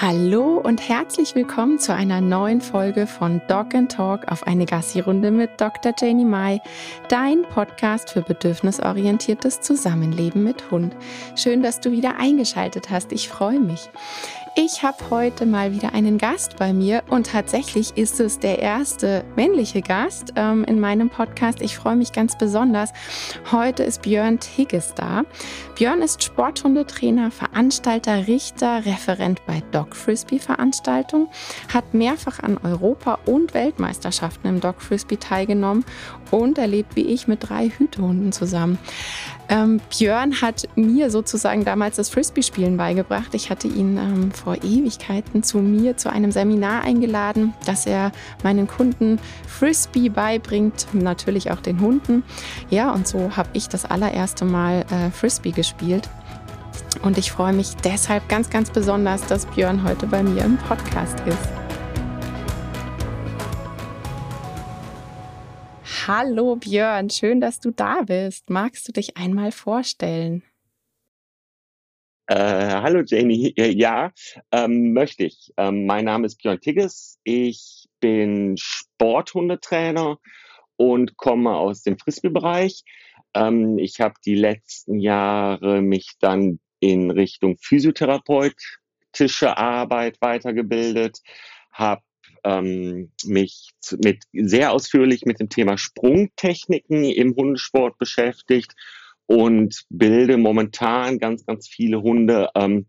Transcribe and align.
Hallo 0.00 0.56
und 0.56 0.88
herzlich 0.88 1.34
willkommen 1.34 1.78
zu 1.78 1.94
einer 1.94 2.22
neuen 2.22 2.62
Folge 2.62 3.06
von 3.06 3.42
Dog 3.46 3.74
and 3.74 3.92
Talk 3.92 4.26
auf 4.32 4.46
eine 4.46 4.64
Gassi-Runde 4.64 5.30
mit 5.30 5.60
Dr. 5.60 5.92
Janie 5.96 6.24
Mai, 6.24 6.60
dein 7.08 7.42
Podcast 7.42 8.10
für 8.10 8.22
bedürfnisorientiertes 8.22 9.60
Zusammenleben 9.60 10.42
mit 10.42 10.70
Hund. 10.70 10.96
Schön, 11.36 11.62
dass 11.62 11.80
du 11.80 11.92
wieder 11.92 12.16
eingeschaltet 12.18 12.90
hast. 12.90 13.12
Ich 13.12 13.28
freue 13.28 13.60
mich. 13.60 13.90
Ich 14.54 14.82
habe 14.82 15.08
heute 15.08 15.46
mal 15.46 15.72
wieder 15.72 15.94
einen 15.94 16.18
Gast 16.18 16.56
bei 16.58 16.74
mir 16.74 17.02
und 17.08 17.28
tatsächlich 17.28 17.96
ist 17.96 18.20
es 18.20 18.38
der 18.38 18.58
erste 18.58 19.24
männliche 19.34 19.80
Gast 19.80 20.34
ähm, 20.36 20.64
in 20.64 20.78
meinem 20.78 21.08
Podcast. 21.08 21.62
Ich 21.62 21.74
freue 21.74 21.96
mich 21.96 22.12
ganz 22.12 22.36
besonders. 22.36 22.92
Heute 23.50 23.82
ist 23.82 24.02
Björn 24.02 24.40
Tigges 24.40 24.92
da. 24.94 25.22
Björn 25.74 26.02
ist 26.02 26.22
Sporthundetrainer, 26.22 27.30
Veranstalter, 27.30 28.26
Richter, 28.26 28.84
Referent 28.84 29.40
bei 29.46 29.62
Dog 29.72 29.96
Frisbee 29.96 30.38
Veranstaltungen, 30.38 31.28
hat 31.72 31.94
mehrfach 31.94 32.40
an 32.40 32.58
Europa- 32.62 33.20
und 33.24 33.54
Weltmeisterschaften 33.54 34.48
im 34.48 34.60
Dog 34.60 34.82
Frisbee 34.82 35.16
teilgenommen 35.16 35.82
und 36.32 36.58
er 36.58 36.66
lebt 36.66 36.96
wie 36.96 37.02
ich 37.06 37.28
mit 37.28 37.48
drei 37.48 37.68
Hütehunden 37.68 38.32
zusammen. 38.32 38.78
Ähm, 39.48 39.80
Björn 39.90 40.40
hat 40.40 40.66
mir 40.76 41.10
sozusagen 41.10 41.64
damals 41.64 41.96
das 41.96 42.08
Frisbee-Spielen 42.08 42.78
beigebracht. 42.78 43.34
Ich 43.34 43.50
hatte 43.50 43.68
ihn 43.68 43.98
ähm, 43.98 44.32
vor 44.32 44.56
Ewigkeiten 44.56 45.42
zu 45.42 45.58
mir 45.58 45.96
zu 45.98 46.10
einem 46.10 46.32
Seminar 46.32 46.82
eingeladen, 46.82 47.52
dass 47.66 47.86
er 47.86 48.12
meinen 48.42 48.66
Kunden 48.66 49.18
Frisbee 49.46 50.08
beibringt, 50.08 50.86
natürlich 50.92 51.50
auch 51.50 51.60
den 51.60 51.80
Hunden. 51.80 52.24
Ja, 52.70 52.92
und 52.92 53.06
so 53.06 53.36
habe 53.36 53.50
ich 53.52 53.68
das 53.68 53.84
allererste 53.84 54.46
Mal 54.46 54.86
äh, 54.90 55.10
Frisbee 55.10 55.50
gespielt. 55.50 56.08
Und 57.02 57.18
ich 57.18 57.30
freue 57.30 57.52
mich 57.52 57.74
deshalb 57.84 58.28
ganz, 58.28 58.48
ganz 58.48 58.70
besonders, 58.70 59.26
dass 59.26 59.46
Björn 59.46 59.84
heute 59.84 60.06
bei 60.06 60.22
mir 60.22 60.44
im 60.44 60.56
Podcast 60.56 61.18
ist. 61.26 61.61
Hallo 66.08 66.56
Björn, 66.56 67.10
schön, 67.10 67.40
dass 67.40 67.60
du 67.60 67.70
da 67.70 68.02
bist. 68.02 68.50
Magst 68.50 68.88
du 68.88 68.92
dich 68.92 69.16
einmal 69.16 69.52
vorstellen? 69.52 70.42
Äh, 72.26 72.34
hallo 72.34 73.02
Janie, 73.06 73.54
ja, 73.56 74.10
ähm, 74.50 74.94
möchte 74.94 75.24
ich. 75.24 75.52
Ähm, 75.56 75.86
mein 75.86 76.06
Name 76.06 76.26
ist 76.26 76.42
Björn 76.42 76.60
Tigges. 76.60 77.20
Ich 77.22 77.88
bin 78.00 78.56
Sporthundetrainer 78.58 80.18
und 80.76 81.16
komme 81.16 81.54
aus 81.54 81.84
dem 81.84 81.96
Frisbee-Bereich. 81.96 82.82
Ähm, 83.34 83.78
ich 83.78 84.00
habe 84.00 84.14
die 84.26 84.34
letzten 84.34 84.98
Jahre 84.98 85.82
mich 85.82 86.14
dann 86.18 86.58
in 86.80 87.12
Richtung 87.12 87.58
physiotherapeutische 87.58 89.56
Arbeit 89.56 90.16
weitergebildet, 90.20 91.20
habe 91.70 92.02
ähm, 92.44 93.12
mich 93.24 93.70
mit 94.02 94.24
sehr 94.32 94.72
ausführlich 94.72 95.24
mit 95.24 95.40
dem 95.40 95.48
Thema 95.48 95.78
Sprungtechniken 95.78 97.04
im 97.04 97.34
Hundesport 97.34 97.98
beschäftigt 97.98 98.74
und 99.26 99.84
bilde 99.88 100.36
momentan 100.36 101.18
ganz, 101.18 101.46
ganz 101.46 101.68
viele 101.68 102.02
Hunde 102.02 102.50
ähm, 102.54 102.86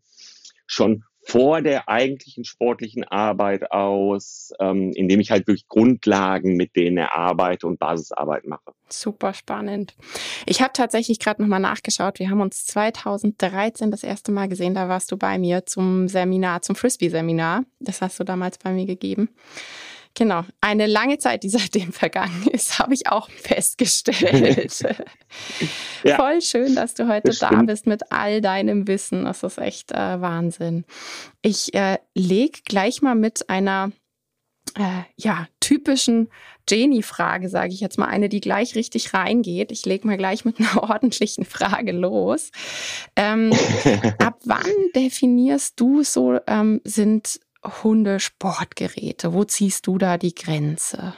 schon 0.65 1.03
vor 1.25 1.61
der 1.61 1.87
eigentlichen 1.87 2.43
sportlichen 2.43 3.03
Arbeit 3.03 3.71
aus, 3.71 4.51
ähm, 4.59 4.91
indem 4.93 5.19
ich 5.19 5.31
halt 5.31 5.47
wirklich 5.47 5.67
Grundlagen 5.67 6.55
mit 6.55 6.75
denen 6.75 6.97
erarbeite 6.97 7.65
und 7.67 7.79
Basisarbeit 7.79 8.45
mache. 8.45 8.73
Super 8.89 9.33
spannend. 9.33 9.95
Ich 10.45 10.61
habe 10.61 10.73
tatsächlich 10.73 11.19
gerade 11.19 11.41
nochmal 11.41 11.59
nachgeschaut. 11.59 12.19
Wir 12.19 12.29
haben 12.29 12.41
uns 12.41 12.65
2013 12.65 13.89
das 13.89 14.03
erste 14.03 14.31
Mal 14.31 14.49
gesehen. 14.49 14.75
Da 14.75 14.89
warst 14.89 15.11
du 15.11 15.17
bei 15.17 15.37
mir 15.37 15.65
zum 15.65 16.07
Seminar, 16.07 16.61
zum 16.61 16.75
Frisbee-Seminar. 16.75 17.63
Das 17.79 18.01
hast 18.01 18.19
du 18.19 18.23
damals 18.23 18.57
bei 18.57 18.71
mir 18.71 18.85
gegeben. 18.85 19.29
Genau, 20.15 20.43
eine 20.61 20.85
lange 20.85 21.17
Zeit, 21.17 21.43
die 21.43 21.49
seitdem 21.49 21.91
vergangen 21.91 22.47
ist, 22.51 22.79
habe 22.79 22.93
ich 22.93 23.07
auch 23.07 23.29
festgestellt. 23.29 24.79
ja, 26.03 26.15
Voll 26.15 26.41
schön, 26.41 26.75
dass 26.75 26.93
du 26.93 27.07
heute 27.07 27.31
da 27.39 27.49
bist 27.63 27.87
mit 27.87 28.11
all 28.11 28.41
deinem 28.41 28.87
Wissen. 28.87 29.25
Das 29.25 29.43
ist 29.43 29.57
echt 29.57 29.91
äh, 29.91 30.21
Wahnsinn. 30.21 30.85
Ich 31.41 31.73
äh, 31.73 31.97
lege 32.13 32.59
gleich 32.65 33.01
mal 33.01 33.15
mit 33.15 33.49
einer 33.49 33.91
äh, 34.77 35.03
ja, 35.17 35.47
typischen 35.59 36.29
Janie-Frage, 36.69 37.49
sage 37.49 37.73
ich 37.73 37.81
jetzt 37.81 37.97
mal, 37.97 38.07
eine, 38.07 38.29
die 38.29 38.39
gleich 38.39 38.75
richtig 38.75 39.13
reingeht. 39.13 39.71
Ich 39.71 39.85
lege 39.85 40.07
mal 40.07 40.17
gleich 40.17 40.45
mit 40.45 40.59
einer 40.59 40.81
ordentlichen 40.89 41.45
Frage 41.45 41.91
los. 41.91 42.51
Ähm, 43.15 43.51
ab 44.19 44.39
wann 44.45 44.71
definierst 44.95 45.79
du 45.79 46.03
so, 46.03 46.39
ähm, 46.47 46.81
sind 46.83 47.39
Hundesportgeräte? 47.63 49.33
Wo 49.33 49.43
ziehst 49.43 49.87
du 49.87 49.97
da 49.97 50.17
die 50.17 50.35
Grenze? 50.35 51.15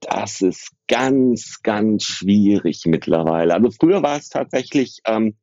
Das 0.00 0.40
ist 0.40 0.72
ganz, 0.88 1.60
ganz 1.62 2.04
schwierig 2.04 2.82
mittlerweile. 2.86 3.54
Also 3.54 3.70
früher 3.70 4.02
war 4.02 4.18
es 4.18 4.28
tatsächlich 4.28 5.00
ähm, 5.04 5.36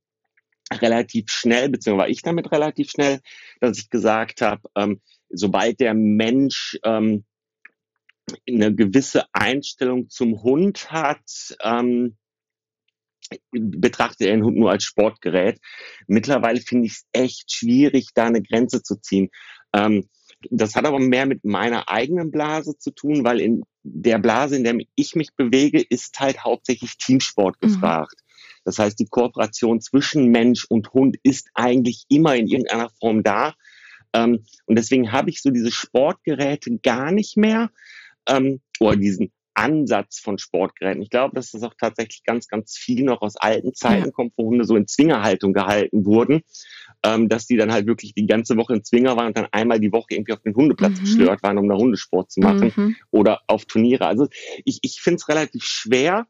relativ 0.71 1.29
schnell, 1.29 1.69
beziehungsweise 1.69 2.03
war 2.03 2.09
ich 2.09 2.21
damit 2.21 2.51
relativ 2.51 2.91
schnell, 2.91 3.21
dass 3.61 3.77
ich 3.77 3.89
gesagt 3.89 4.41
habe, 4.41 4.69
ähm, 4.75 5.01
sobald 5.29 5.79
der 5.79 5.93
Mensch 5.93 6.77
ähm, 6.83 7.25
eine 8.47 8.75
gewisse 8.75 9.25
Einstellung 9.33 10.09
zum 10.09 10.43
Hund 10.43 10.91
hat, 10.91 11.55
ähm, 11.63 12.17
betrachte 13.51 14.25
den 14.25 14.43
Hund 14.43 14.57
nur 14.57 14.71
als 14.71 14.83
Sportgerät. 14.83 15.59
Mittlerweile 16.07 16.61
finde 16.61 16.87
ich 16.87 16.93
es 16.93 17.05
echt 17.11 17.51
schwierig, 17.51 18.09
da 18.13 18.25
eine 18.25 18.41
Grenze 18.41 18.81
zu 18.81 18.95
ziehen. 18.99 19.29
Ähm, 19.73 20.07
das 20.49 20.75
hat 20.75 20.85
aber 20.85 20.99
mehr 20.99 21.25
mit 21.25 21.43
meiner 21.43 21.89
eigenen 21.89 22.31
Blase 22.31 22.77
zu 22.77 22.91
tun, 22.91 23.23
weil 23.23 23.41
in 23.41 23.63
der 23.83 24.19
Blase, 24.19 24.55
in 24.55 24.63
der 24.63 24.77
ich 24.95 25.15
mich 25.15 25.35
bewege, 25.35 25.81
ist 25.81 26.19
halt 26.19 26.43
hauptsächlich 26.43 26.97
Teamsport 26.97 27.57
mhm. 27.61 27.67
gefragt. 27.67 28.15
Das 28.63 28.79
heißt, 28.79 28.99
die 28.99 29.07
Kooperation 29.07 29.81
zwischen 29.81 30.27
Mensch 30.27 30.65
und 30.69 30.93
Hund 30.93 31.17
ist 31.23 31.49
eigentlich 31.53 32.05
immer 32.07 32.35
in 32.35 32.47
irgendeiner 32.47 32.89
Form 32.99 33.23
da. 33.23 33.53
Ähm, 34.13 34.43
und 34.65 34.77
deswegen 34.77 35.11
habe 35.11 35.29
ich 35.29 35.41
so 35.41 35.49
diese 35.49 35.71
Sportgeräte 35.71 36.77
gar 36.79 37.11
nicht 37.11 37.37
mehr 37.37 37.69
ähm, 38.27 38.61
oder 38.79 38.95
diesen 38.95 39.31
Ansatz 39.59 40.19
von 40.19 40.37
Sportgeräten. 40.37 41.01
Ich 41.01 41.09
glaube, 41.09 41.35
dass 41.35 41.51
das 41.51 41.63
auch 41.63 41.73
tatsächlich 41.77 42.23
ganz, 42.23 42.47
ganz 42.47 42.77
viel 42.77 43.03
noch 43.03 43.21
aus 43.21 43.35
alten 43.35 43.73
Zeiten 43.73 44.05
ja. 44.05 44.11
kommt, 44.11 44.33
wo 44.37 44.45
Hunde 44.45 44.63
so 44.63 44.77
in 44.77 44.87
Zwingerhaltung 44.87 45.51
gehalten 45.51 46.05
wurden, 46.05 46.43
ähm, 47.03 47.27
dass 47.27 47.45
die 47.45 47.57
dann 47.57 47.71
halt 47.71 47.85
wirklich 47.85 48.13
die 48.13 48.25
ganze 48.25 48.55
Woche 48.55 48.73
in 48.73 48.83
Zwinger 48.83 49.17
waren 49.17 49.27
und 49.27 49.37
dann 49.37 49.47
einmal 49.51 49.81
die 49.81 49.91
Woche 49.91 50.13
irgendwie 50.13 50.31
auf 50.31 50.41
den 50.41 50.55
Hundeplatz 50.55 50.97
mhm. 50.99 51.01
gestört 51.01 51.43
waren, 51.43 51.57
um 51.57 51.67
da 51.67 51.75
Hundesport 51.75 52.31
zu 52.31 52.39
machen 52.39 52.71
mhm. 52.73 52.95
oder 53.11 53.41
auf 53.47 53.65
Turniere. 53.65 54.07
Also 54.07 54.27
ich, 54.63 54.79
ich 54.81 55.01
finde 55.01 55.17
es 55.17 55.27
relativ 55.27 55.63
schwer, 55.63 56.25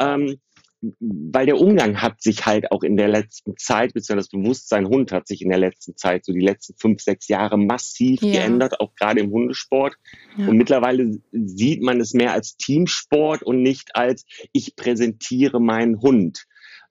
ähm, 0.00 0.40
weil 0.82 1.46
der 1.46 1.58
Umgang 1.58 2.00
hat 2.00 2.22
sich 2.22 2.46
halt 2.46 2.72
auch 2.72 2.82
in 2.82 2.96
der 2.96 3.08
letzten 3.08 3.56
Zeit, 3.58 3.92
beziehungsweise 3.92 4.28
das 4.32 4.40
Bewusstsein 4.40 4.86
Hund 4.86 5.12
hat 5.12 5.28
sich 5.28 5.42
in 5.42 5.50
der 5.50 5.58
letzten 5.58 5.96
Zeit, 5.96 6.24
so 6.24 6.32
die 6.32 6.40
letzten 6.40 6.74
fünf, 6.78 7.02
sechs 7.02 7.28
Jahre 7.28 7.58
massiv 7.58 8.22
ja. 8.22 8.32
geändert, 8.32 8.80
auch 8.80 8.94
gerade 8.94 9.20
im 9.20 9.30
Hundesport. 9.30 9.96
Ja. 10.38 10.48
Und 10.48 10.56
mittlerweile 10.56 11.20
sieht 11.32 11.82
man 11.82 12.00
es 12.00 12.14
mehr 12.14 12.32
als 12.32 12.56
Teamsport 12.56 13.42
und 13.42 13.62
nicht 13.62 13.94
als 13.94 14.24
ich 14.52 14.74
präsentiere 14.74 15.60
meinen 15.60 16.00
Hund. 16.00 16.46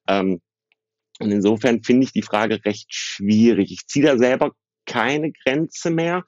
Ähm, 0.07 0.41
und 1.19 1.31
insofern 1.31 1.83
finde 1.83 2.05
ich 2.05 2.13
die 2.13 2.21
Frage 2.21 2.63
recht 2.65 2.93
schwierig. 2.93 3.71
Ich 3.71 3.87
ziehe 3.87 4.05
da 4.05 4.17
selber 4.17 4.53
keine 4.85 5.31
Grenze 5.31 5.89
mehr. 5.89 6.25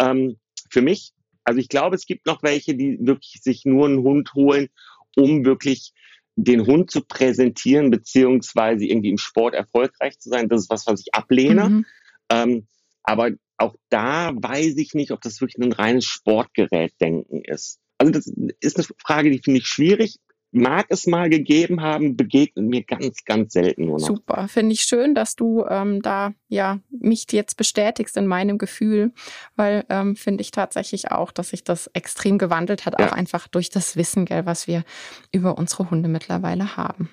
Ähm, 0.00 0.38
für 0.70 0.82
mich, 0.82 1.12
also 1.44 1.60
ich 1.60 1.68
glaube, 1.68 1.94
es 1.94 2.06
gibt 2.06 2.26
noch 2.26 2.42
welche, 2.42 2.74
die 2.74 2.98
wirklich 3.00 3.40
sich 3.42 3.64
nur 3.64 3.86
einen 3.86 4.02
Hund 4.02 4.34
holen, 4.34 4.68
um 5.14 5.44
wirklich 5.44 5.92
den 6.36 6.66
Hund 6.66 6.90
zu 6.90 7.00
präsentieren, 7.02 7.90
beziehungsweise 7.90 8.84
irgendwie 8.84 9.10
im 9.10 9.18
Sport 9.18 9.54
erfolgreich 9.54 10.18
zu 10.18 10.28
sein, 10.28 10.48
das 10.48 10.62
ist 10.62 10.70
was, 10.70 10.86
was 10.86 11.00
ich 11.00 11.14
ablehne. 11.14 11.68
Mhm. 11.68 11.86
Ähm, 12.30 12.66
aber 13.02 13.30
auch 13.56 13.74
da 13.88 14.32
weiß 14.34 14.76
ich 14.76 14.94
nicht, 14.94 15.12
ob 15.12 15.22
das 15.22 15.40
wirklich 15.40 15.64
ein 15.64 15.72
reines 15.72 16.04
Sportgerätdenken 16.04 17.42
ist. 17.42 17.80
Also 17.98 18.12
das 18.12 18.26
ist 18.60 18.76
eine 18.76 18.86
Frage, 18.98 19.30
die 19.30 19.40
finde 19.42 19.60
ich 19.60 19.66
schwierig 19.66 20.18
mag 20.56 20.86
es 20.88 21.06
mal 21.06 21.28
gegeben 21.28 21.82
haben, 21.82 22.16
begegnet 22.16 22.66
mir 22.66 22.82
ganz, 22.82 23.24
ganz 23.24 23.52
selten 23.52 23.86
nur 23.86 23.98
noch. 23.98 24.06
Super, 24.06 24.48
finde 24.48 24.72
ich 24.72 24.82
schön, 24.82 25.14
dass 25.14 25.36
du 25.36 25.64
ähm, 25.68 26.02
da 26.02 26.32
ja 26.48 26.80
mich 26.90 27.26
jetzt 27.30 27.56
bestätigst 27.56 28.16
in 28.16 28.26
meinem 28.26 28.58
Gefühl, 28.58 29.12
weil 29.54 29.84
ähm, 29.88 30.16
finde 30.16 30.42
ich 30.42 30.50
tatsächlich 30.50 31.10
auch, 31.10 31.30
dass 31.30 31.50
sich 31.50 31.62
das 31.62 31.88
extrem 31.88 32.38
gewandelt 32.38 32.86
hat, 32.86 32.98
ja. 32.98 33.06
auch 33.06 33.12
einfach 33.12 33.48
durch 33.48 33.70
das 33.70 33.96
Wissen, 33.96 34.24
gell, 34.24 34.46
was 34.46 34.66
wir 34.66 34.84
über 35.30 35.58
unsere 35.58 35.90
Hunde 35.90 36.08
mittlerweile 36.08 36.76
haben. 36.76 37.10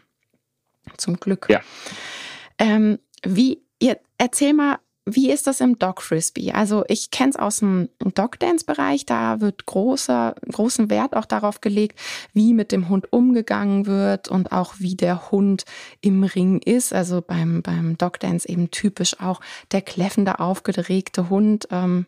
Zum 0.97 1.19
Glück. 1.19 1.47
Ja. 1.49 1.61
Ähm, 2.57 2.99
wie, 3.25 3.61
ihr, 3.79 3.99
erzähl 4.17 4.53
mal 4.53 4.79
wie 5.05 5.31
ist 5.31 5.47
das 5.47 5.59
im 5.59 5.77
Dog 5.77 6.01
Frisbee? 6.01 6.53
Also 6.53 6.85
ich 6.87 7.11
kenne 7.11 7.31
es 7.31 7.35
aus 7.35 7.57
dem 7.57 7.89
Dog 7.99 8.39
Dance 8.39 8.63
Bereich, 8.65 9.05
da 9.05 9.41
wird 9.41 9.65
großer, 9.65 10.35
großen 10.51 10.89
Wert 10.89 11.15
auch 11.15 11.25
darauf 11.25 11.59
gelegt, 11.59 11.99
wie 12.33 12.53
mit 12.53 12.71
dem 12.71 12.87
Hund 12.87 13.11
umgegangen 13.11 13.85
wird 13.85 14.29
und 14.29 14.51
auch 14.51 14.75
wie 14.79 14.95
der 14.95 15.31
Hund 15.31 15.65
im 15.99 16.23
Ring 16.23 16.59
ist. 16.59 16.93
Also 16.93 17.21
beim, 17.21 17.61
beim 17.61 17.97
Dog 17.97 18.19
Dance 18.19 18.47
eben 18.47 18.71
typisch 18.71 19.19
auch 19.19 19.41
der 19.71 19.81
kläffende, 19.81 20.39
aufgeregte 20.39 21.29
Hund. 21.29 21.67
Ähm, 21.69 22.05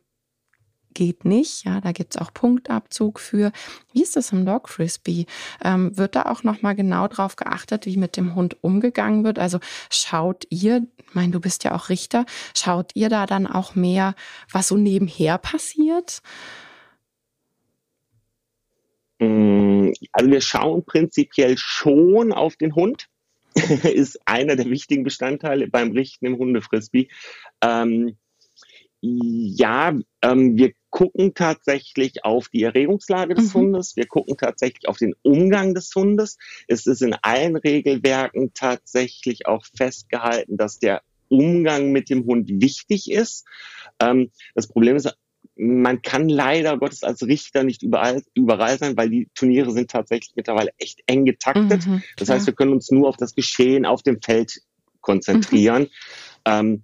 geht 0.95 1.25
nicht. 1.25 1.63
Ja, 1.65 1.79
da 1.79 1.91
gibt's 1.91 2.17
auch 2.17 2.33
Punktabzug 2.33 3.19
für. 3.19 3.51
Wie 3.93 4.01
ist 4.01 4.15
das 4.15 4.31
im 4.31 4.45
Dog 4.47 4.67
Frisbee? 4.69 5.27
Ähm, 5.63 5.95
wird 5.95 6.15
da 6.15 6.23
auch 6.23 6.41
nochmal 6.41 6.75
genau 6.75 7.07
drauf 7.07 7.35
geachtet, 7.35 7.85
wie 7.85 7.97
mit 7.97 8.17
dem 8.17 8.33
Hund 8.33 8.57
umgegangen 8.61 9.23
wird? 9.23 9.37
Also 9.37 9.59
schaut 9.91 10.45
ihr, 10.49 10.87
ich 11.07 11.13
meine, 11.13 11.31
du 11.31 11.39
bist 11.39 11.63
ja 11.63 11.75
auch 11.75 11.89
Richter, 11.89 12.25
schaut 12.55 12.91
ihr 12.95 13.09
da 13.09 13.27
dann 13.27 13.45
auch 13.45 13.75
mehr, 13.75 14.15
was 14.51 14.69
so 14.69 14.77
nebenher 14.77 15.37
passiert? 15.37 16.23
Mm, 19.19 19.91
also 20.11 20.31
wir 20.31 20.41
schauen 20.41 20.83
prinzipiell 20.83 21.55
schon 21.57 22.33
auf 22.33 22.55
den 22.55 22.73
Hund. 22.73 23.07
ist 23.83 24.19
einer 24.25 24.57
der 24.57 24.69
wichtigen 24.69 25.03
Bestandteile 25.03 25.67
beim 25.67 25.91
Richten 25.91 26.25
im 26.25 26.37
Hundefrisbee. 26.37 27.07
Ähm, 27.61 28.17
ja, 29.01 29.93
ähm, 30.21 30.57
wir 30.57 30.73
gucken 30.95 31.33
tatsächlich 31.33 32.23
auf 32.23 32.47
die 32.47 32.63
Erregungslage 32.63 33.35
des 33.35 33.53
mhm. 33.53 33.59
Hundes. 33.59 33.97
Wir 33.97 34.07
gucken 34.07 34.37
tatsächlich 34.37 34.87
auf 34.87 34.97
den 34.97 35.13
Umgang 35.23 35.73
des 35.73 35.93
Hundes. 35.93 36.37
Es 36.69 36.87
ist 36.87 37.01
in 37.01 37.13
allen 37.21 37.57
Regelwerken 37.57 38.53
tatsächlich 38.53 39.45
auch 39.45 39.65
festgehalten, 39.75 40.55
dass 40.55 40.79
der 40.79 41.01
Umgang 41.27 41.91
mit 41.91 42.09
dem 42.09 42.25
Hund 42.25 42.49
wichtig 42.61 43.11
ist. 43.11 43.45
Ähm, 43.99 44.31
das 44.53 44.67
Problem 44.67 44.95
ist, 44.95 45.13
man 45.57 46.01
kann 46.01 46.29
leider 46.29 46.77
Gottes 46.77 47.03
als 47.03 47.27
Richter 47.27 47.65
nicht 47.65 47.83
überall, 47.83 48.23
überall 48.33 48.77
sein, 48.77 48.95
weil 48.95 49.09
die 49.09 49.27
Turniere 49.35 49.73
sind 49.73 49.91
tatsächlich 49.91 50.31
mittlerweile 50.37 50.71
echt 50.77 51.01
eng 51.07 51.25
getaktet. 51.25 51.85
Mhm, 51.85 52.03
das 52.15 52.29
heißt, 52.29 52.47
wir 52.47 52.53
können 52.53 52.71
uns 52.71 52.89
nur 52.89 53.09
auf 53.09 53.17
das 53.17 53.35
Geschehen 53.35 53.85
auf 53.85 54.01
dem 54.01 54.21
Feld 54.21 54.61
konzentrieren. 55.01 55.83
Mhm. 55.83 55.89
Ähm, 56.45 56.83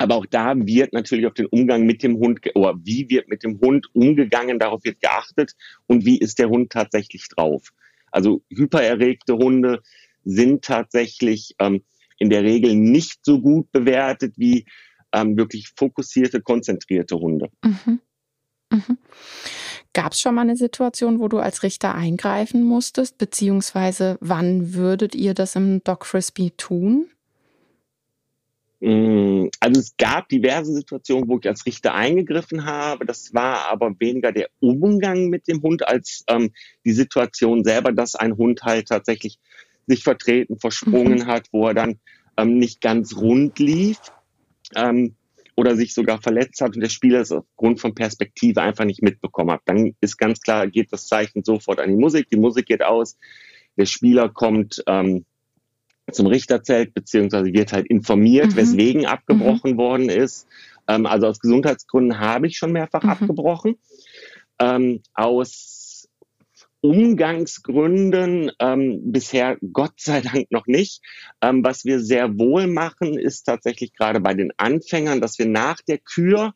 aber 0.00 0.14
auch 0.14 0.24
da 0.24 0.54
wird 0.56 0.94
natürlich 0.94 1.26
auf 1.26 1.34
den 1.34 1.44
Umgang 1.44 1.84
mit 1.84 2.02
dem 2.02 2.16
Hund 2.16 2.40
oder 2.54 2.74
wie 2.82 3.10
wird 3.10 3.28
mit 3.28 3.42
dem 3.42 3.60
Hund 3.60 3.86
umgegangen, 3.92 4.58
darauf 4.58 4.82
wird 4.82 4.98
geachtet 5.02 5.54
und 5.86 6.06
wie 6.06 6.18
ist 6.18 6.38
der 6.38 6.48
Hund 6.48 6.72
tatsächlich 6.72 7.28
drauf. 7.28 7.68
Also 8.10 8.42
hypererregte 8.48 9.34
Hunde 9.34 9.82
sind 10.24 10.64
tatsächlich 10.64 11.54
ähm, 11.58 11.82
in 12.18 12.30
der 12.30 12.44
Regel 12.44 12.76
nicht 12.76 13.18
so 13.26 13.42
gut 13.42 13.70
bewertet 13.72 14.32
wie 14.38 14.64
ähm, 15.12 15.36
wirklich 15.36 15.68
fokussierte, 15.76 16.40
konzentrierte 16.40 17.16
Hunde. 17.18 17.50
Mhm. 17.62 18.00
Mhm. 18.72 18.96
Gab 19.92 20.12
es 20.12 20.20
schon 20.22 20.34
mal 20.34 20.42
eine 20.42 20.56
Situation, 20.56 21.20
wo 21.20 21.28
du 21.28 21.40
als 21.40 21.62
Richter 21.62 21.94
eingreifen 21.94 22.62
musstest, 22.62 23.18
beziehungsweise 23.18 24.16
wann 24.22 24.72
würdet 24.72 25.14
ihr 25.14 25.34
das 25.34 25.56
im 25.56 25.84
Dog 25.84 26.06
Frisbee 26.06 26.52
tun? 26.56 27.10
Mm, 28.80 29.48
also 29.60 29.80
es 29.80 29.96
gab 29.98 30.28
diverse 30.28 30.72
Situationen, 30.72 31.28
wo 31.28 31.38
ich 31.38 31.46
als 31.46 31.66
Richter 31.66 31.94
eingegriffen 31.94 32.64
habe. 32.64 33.04
Das 33.04 33.34
war 33.34 33.70
aber 33.70 33.94
weniger 33.98 34.32
der 34.32 34.48
Umgang 34.60 35.28
mit 35.28 35.48
dem 35.48 35.62
Hund 35.62 35.86
als 35.86 36.24
ähm, 36.28 36.50
die 36.84 36.92
Situation 36.92 37.62
selber, 37.62 37.92
dass 37.92 38.14
ein 38.14 38.36
Hund 38.36 38.62
halt 38.62 38.88
tatsächlich 38.88 39.38
sich 39.86 40.02
vertreten, 40.02 40.58
versprungen 40.58 41.20
mhm. 41.20 41.26
hat, 41.26 41.48
wo 41.52 41.68
er 41.68 41.74
dann 41.74 42.00
ähm, 42.36 42.58
nicht 42.58 42.80
ganz 42.80 43.16
rund 43.16 43.58
lief 43.58 43.98
ähm, 44.74 45.14
oder 45.56 45.76
sich 45.76 45.92
sogar 45.92 46.22
verletzt 46.22 46.62
hat 46.62 46.74
und 46.74 46.80
der 46.80 46.88
Spieler 46.88 47.20
es 47.20 47.32
aufgrund 47.32 47.80
von 47.80 47.94
Perspektive 47.94 48.62
einfach 48.62 48.84
nicht 48.84 49.02
mitbekommen 49.02 49.50
hat. 49.50 49.62
Dann 49.66 49.94
ist 50.00 50.16
ganz 50.16 50.40
klar, 50.40 50.66
geht 50.66 50.92
das 50.92 51.06
Zeichen 51.06 51.44
sofort 51.44 51.80
an 51.80 51.90
die 51.90 51.96
Musik, 51.96 52.28
die 52.30 52.38
Musik 52.38 52.66
geht 52.66 52.82
aus, 52.82 53.18
der 53.76 53.86
Spieler 53.86 54.30
kommt 54.30 54.82
ähm, 54.86 55.26
zum 56.12 56.26
Richterzelt, 56.26 56.94
beziehungsweise 56.94 57.52
wird 57.52 57.72
halt 57.72 57.86
informiert, 57.86 58.52
mhm. 58.52 58.56
weswegen 58.56 59.06
abgebrochen 59.06 59.72
mhm. 59.72 59.78
worden 59.78 60.08
ist. 60.08 60.46
Ähm, 60.88 61.06
also 61.06 61.26
aus 61.26 61.40
Gesundheitsgründen 61.40 62.18
habe 62.18 62.46
ich 62.46 62.56
schon 62.56 62.72
mehrfach 62.72 63.02
mhm. 63.02 63.10
abgebrochen. 63.10 63.76
Ähm, 64.58 65.02
aus 65.14 66.08
Umgangsgründen 66.82 68.52
ähm, 68.58 69.12
bisher 69.12 69.58
Gott 69.72 69.94
sei 69.98 70.20
Dank 70.20 70.50
noch 70.50 70.66
nicht. 70.66 71.02
Ähm, 71.42 71.62
was 71.62 71.84
wir 71.84 72.00
sehr 72.00 72.38
wohl 72.38 72.66
machen, 72.66 73.18
ist 73.18 73.44
tatsächlich 73.44 73.92
gerade 73.92 74.20
bei 74.20 74.34
den 74.34 74.52
Anfängern, 74.56 75.20
dass 75.20 75.38
wir 75.38 75.46
nach 75.46 75.80
der 75.82 75.98
Kür 75.98 76.54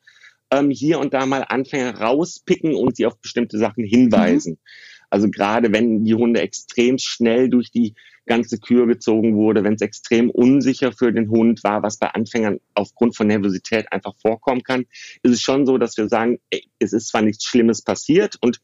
ähm, 0.51 0.71
hier 0.71 0.99
und 0.99 1.13
da 1.13 1.27
mal 1.27 1.45
Anfänger 1.49 2.01
rauspicken 2.01 2.75
und 2.75 2.97
sie 2.97 3.07
auf 3.07 3.21
bestimmte 3.21 3.59
Sachen 3.59 3.85
hinweisen. 3.85 4.53
Mhm. 4.53 4.59
Also 5.15 5.31
gerade 5.31 5.73
wenn 5.73 6.05
die 6.05 6.17
Hunde 6.17 6.41
extrem 6.41 6.99
schnell 6.99 7.49
durch 7.49 7.71
die 7.71 7.95
ganze 8.27 8.59
Kür 8.59 8.89
gezogen 8.89 9.37
wurde, 9.37 9.63
wenn 9.63 9.75
es 9.75 9.81
extrem 9.81 10.29
unsicher 10.29 10.91
für 10.91 11.13
den 11.13 11.31
Hund 11.31 11.63
war, 11.63 11.85
was 11.85 11.99
bei 11.99 12.09
Anfängern 12.09 12.59
aufgrund 12.75 13.17
von 13.17 13.29
Nervosität 13.29 13.93
einfach 13.93 14.17
vorkommen 14.17 14.65
kann, 14.65 14.87
ist 15.23 15.31
es 15.31 15.41
schon 15.41 15.67
so, 15.67 15.79
dass 15.79 15.97
wir 15.97 16.09
sagen, 16.09 16.41
ey, 16.51 16.65
es 16.81 16.93
ist 16.93 17.07
zwar 17.07 17.23
nichts 17.23 17.45
Schlimmes 17.45 17.81
passiert 17.81 18.39
und 18.41 18.61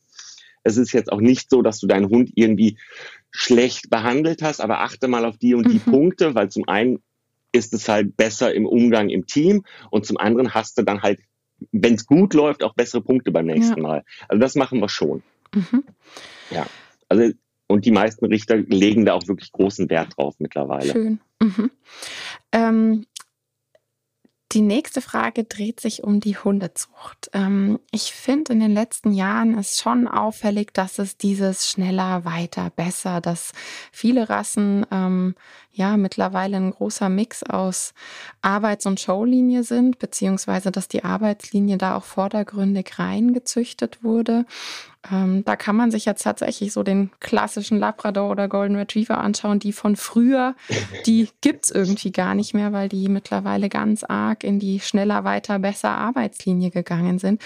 es 0.64 0.76
ist 0.76 0.90
jetzt 0.90 1.12
auch 1.12 1.20
nicht 1.20 1.48
so, 1.50 1.62
dass 1.62 1.78
du 1.78 1.86
deinen 1.86 2.08
Hund 2.08 2.32
irgendwie 2.34 2.78
schlecht 3.30 3.88
behandelt 3.88 4.42
hast, 4.42 4.60
aber 4.60 4.80
achte 4.80 5.06
mal 5.06 5.26
auf 5.26 5.38
die 5.38 5.54
und 5.54 5.70
die 5.70 5.80
mhm. 5.86 5.92
Punkte, 5.92 6.34
weil 6.34 6.50
zum 6.50 6.66
einen 6.66 6.98
ist 7.52 7.72
es 7.74 7.88
halt 7.88 8.16
besser 8.16 8.52
im 8.52 8.66
Umgang 8.66 9.08
im 9.08 9.24
Team 9.24 9.62
und 9.92 10.04
zum 10.04 10.16
anderen 10.16 10.52
hast 10.52 10.78
du 10.78 10.82
dann 10.82 11.02
halt, 11.02 11.20
wenn 11.70 11.94
es 11.94 12.06
gut 12.06 12.34
läuft, 12.34 12.64
auch 12.64 12.74
bessere 12.74 13.02
Punkte 13.02 13.30
beim 13.30 13.46
nächsten 13.46 13.76
ja. 13.76 13.82
Mal. 13.82 14.04
Also 14.26 14.40
das 14.40 14.56
machen 14.56 14.80
wir 14.80 14.88
schon. 14.88 15.22
Mhm. 15.54 15.84
Ja, 16.50 16.66
also 17.08 17.32
und 17.66 17.84
die 17.84 17.92
meisten 17.92 18.26
Richter 18.26 18.56
legen 18.56 19.06
da 19.06 19.14
auch 19.14 19.28
wirklich 19.28 19.52
großen 19.52 19.88
Wert 19.90 20.16
drauf 20.16 20.34
mittlerweile. 20.38 20.90
Schön. 20.90 21.20
Mhm. 21.40 21.70
Ähm, 22.50 23.06
die 24.52 24.62
nächste 24.62 25.00
Frage 25.00 25.44
dreht 25.44 25.78
sich 25.78 26.02
um 26.02 26.18
die 26.18 26.36
Hundezucht. 26.36 27.30
Ähm, 27.32 27.78
ich 27.92 28.12
finde 28.12 28.52
in 28.52 28.58
den 28.58 28.74
letzten 28.74 29.12
Jahren 29.12 29.56
ist 29.56 29.80
schon 29.80 30.08
auffällig, 30.08 30.74
dass 30.74 30.98
es 30.98 31.16
dieses 31.16 31.70
schneller, 31.70 32.24
weiter, 32.24 32.70
besser, 32.74 33.20
dass 33.20 33.52
viele 33.92 34.28
Rassen 34.28 34.84
ähm, 34.90 35.36
ja 35.70 35.96
mittlerweile 35.96 36.56
ein 36.56 36.72
großer 36.72 37.08
Mix 37.08 37.44
aus 37.44 37.94
Arbeits- 38.42 38.86
und 38.86 38.98
Showlinie 38.98 39.62
sind, 39.62 40.00
beziehungsweise 40.00 40.72
dass 40.72 40.88
die 40.88 41.04
Arbeitslinie 41.04 41.78
da 41.78 41.96
auch 41.96 42.04
vordergründig 42.04 42.98
reingezüchtet 42.98 44.02
wurde. 44.02 44.46
Ähm, 45.10 45.44
da 45.44 45.56
kann 45.56 45.76
man 45.76 45.90
sich 45.90 46.04
jetzt 46.04 46.22
tatsächlich 46.22 46.72
so 46.72 46.82
den 46.82 47.10
klassischen 47.20 47.78
Labrador 47.78 48.30
oder 48.30 48.48
Golden 48.48 48.76
Retriever 48.76 49.18
anschauen, 49.18 49.58
die 49.58 49.72
von 49.72 49.96
früher, 49.96 50.54
die 51.06 51.28
gibt's 51.40 51.70
irgendwie 51.70 52.12
gar 52.12 52.34
nicht 52.34 52.52
mehr, 52.54 52.72
weil 52.72 52.88
die 52.88 53.08
mittlerweile 53.08 53.68
ganz 53.68 54.04
arg 54.04 54.44
in 54.44 54.58
die 54.58 54.80
schneller, 54.80 55.24
weiter, 55.24 55.58
besser 55.58 55.90
Arbeitslinie 55.90 56.70
gegangen 56.70 57.18
sind. 57.18 57.40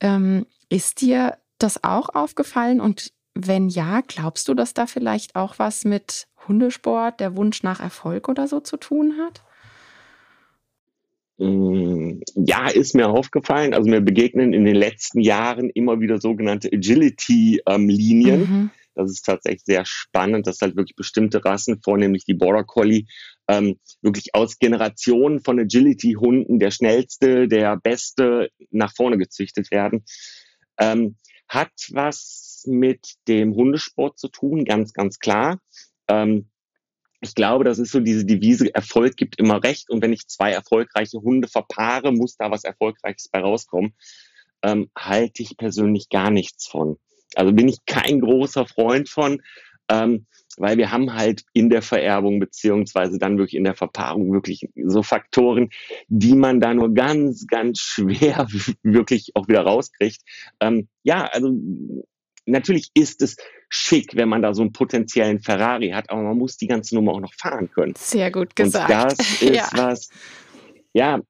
Ähm, 0.00 0.46
ist 0.68 1.00
dir 1.00 1.38
das 1.58 1.82
auch 1.84 2.10
aufgefallen? 2.10 2.80
Und 2.80 3.12
wenn 3.34 3.68
ja, 3.68 4.02
glaubst 4.06 4.48
du, 4.48 4.54
dass 4.54 4.74
da 4.74 4.86
vielleicht 4.86 5.36
auch 5.36 5.58
was 5.58 5.84
mit 5.84 6.26
Hundesport, 6.48 7.20
der 7.20 7.36
Wunsch 7.36 7.62
nach 7.62 7.80
Erfolg 7.80 8.28
oder 8.28 8.46
so 8.46 8.60
zu 8.60 8.76
tun 8.76 9.16
hat? 9.18 9.42
Mm, 11.40 12.20
ja, 12.34 12.68
ist 12.68 12.94
mir 12.94 13.08
aufgefallen. 13.08 13.72
Also 13.72 13.88
mir 13.88 14.02
begegnen 14.02 14.52
in 14.52 14.66
den 14.66 14.76
letzten 14.76 15.20
Jahren 15.20 15.70
immer 15.70 15.98
wieder 15.98 16.20
sogenannte 16.20 16.68
Agility-Linien. 16.70 18.40
Mhm. 18.40 18.70
Das 18.94 19.10
ist 19.10 19.22
tatsächlich 19.24 19.64
sehr 19.64 19.84
spannend, 19.86 20.46
dass 20.46 20.60
halt 20.60 20.76
wirklich 20.76 20.96
bestimmte 20.96 21.42
Rassen, 21.42 21.80
vornehmlich 21.82 22.24
die 22.26 22.34
Border 22.34 22.64
Collie, 22.64 23.06
ähm, 23.48 23.78
wirklich 24.02 24.34
aus 24.34 24.58
Generationen 24.58 25.40
von 25.40 25.58
Agility-Hunden 25.58 26.58
der 26.58 26.70
schnellste, 26.70 27.48
der 27.48 27.78
beste 27.78 28.50
nach 28.70 28.92
vorne 28.94 29.16
gezüchtet 29.16 29.70
werden. 29.70 30.04
Ähm, 30.78 31.16
hat 31.48 31.72
was 31.90 32.64
mit 32.66 33.14
dem 33.28 33.54
Hundesport 33.54 34.18
zu 34.18 34.28
tun, 34.28 34.66
ganz, 34.66 34.92
ganz 34.92 35.18
klar. 35.18 35.58
Ähm, 36.06 36.50
ich 37.20 37.34
glaube, 37.34 37.64
das 37.64 37.78
ist 37.78 37.92
so 37.92 38.00
diese 38.00 38.24
Devise, 38.24 38.74
Erfolg 38.74 39.16
gibt 39.16 39.38
immer 39.38 39.62
recht. 39.62 39.90
Und 39.90 40.02
wenn 40.02 40.12
ich 40.12 40.26
zwei 40.28 40.52
erfolgreiche 40.52 41.20
Hunde 41.20 41.48
verpaare, 41.48 42.12
muss 42.12 42.36
da 42.36 42.50
was 42.50 42.64
Erfolgreiches 42.64 43.28
bei 43.28 43.40
rauskommen. 43.40 43.94
Ähm, 44.62 44.90
halte 44.96 45.42
ich 45.42 45.56
persönlich 45.56 46.08
gar 46.08 46.30
nichts 46.30 46.66
von. 46.66 46.98
Also 47.34 47.52
bin 47.52 47.68
ich 47.68 47.84
kein 47.86 48.20
großer 48.20 48.66
Freund 48.66 49.08
von, 49.08 49.40
ähm, 49.88 50.26
weil 50.56 50.76
wir 50.78 50.90
haben 50.90 51.14
halt 51.14 51.42
in 51.52 51.70
der 51.70 51.82
Vererbung 51.82 52.40
beziehungsweise 52.40 53.18
dann 53.18 53.38
wirklich 53.38 53.56
in 53.56 53.64
der 53.64 53.74
Verpaarung 53.74 54.32
wirklich 54.32 54.68
so 54.84 55.02
Faktoren, 55.02 55.70
die 56.08 56.34
man 56.34 56.60
da 56.60 56.74
nur 56.74 56.92
ganz, 56.92 57.46
ganz 57.46 57.80
schwer 57.80 58.46
wirklich 58.82 59.30
auch 59.34 59.48
wieder 59.48 59.62
rauskriegt. 59.62 60.20
Ähm, 60.60 60.88
ja, 61.02 61.26
also 61.26 61.52
natürlich 62.50 62.90
ist 62.94 63.22
es 63.22 63.36
schick, 63.68 64.16
wenn 64.16 64.28
man 64.28 64.42
da 64.42 64.52
so 64.52 64.62
einen 64.62 64.72
potenziellen 64.72 65.40
Ferrari 65.40 65.90
hat, 65.90 66.10
aber 66.10 66.22
man 66.22 66.36
muss 66.36 66.56
die 66.56 66.66
ganze 66.66 66.94
Nummer 66.94 67.12
auch 67.12 67.20
noch 67.20 67.34
fahren 67.34 67.70
können. 67.70 67.94
Sehr 67.96 68.30
gut 68.30 68.56
gesagt. 68.56 68.90
Und 68.90 68.96
das 68.96 69.18
ist 69.42 69.54
ja. 69.54 69.68
was, 69.72 70.08
ja, 70.92 71.20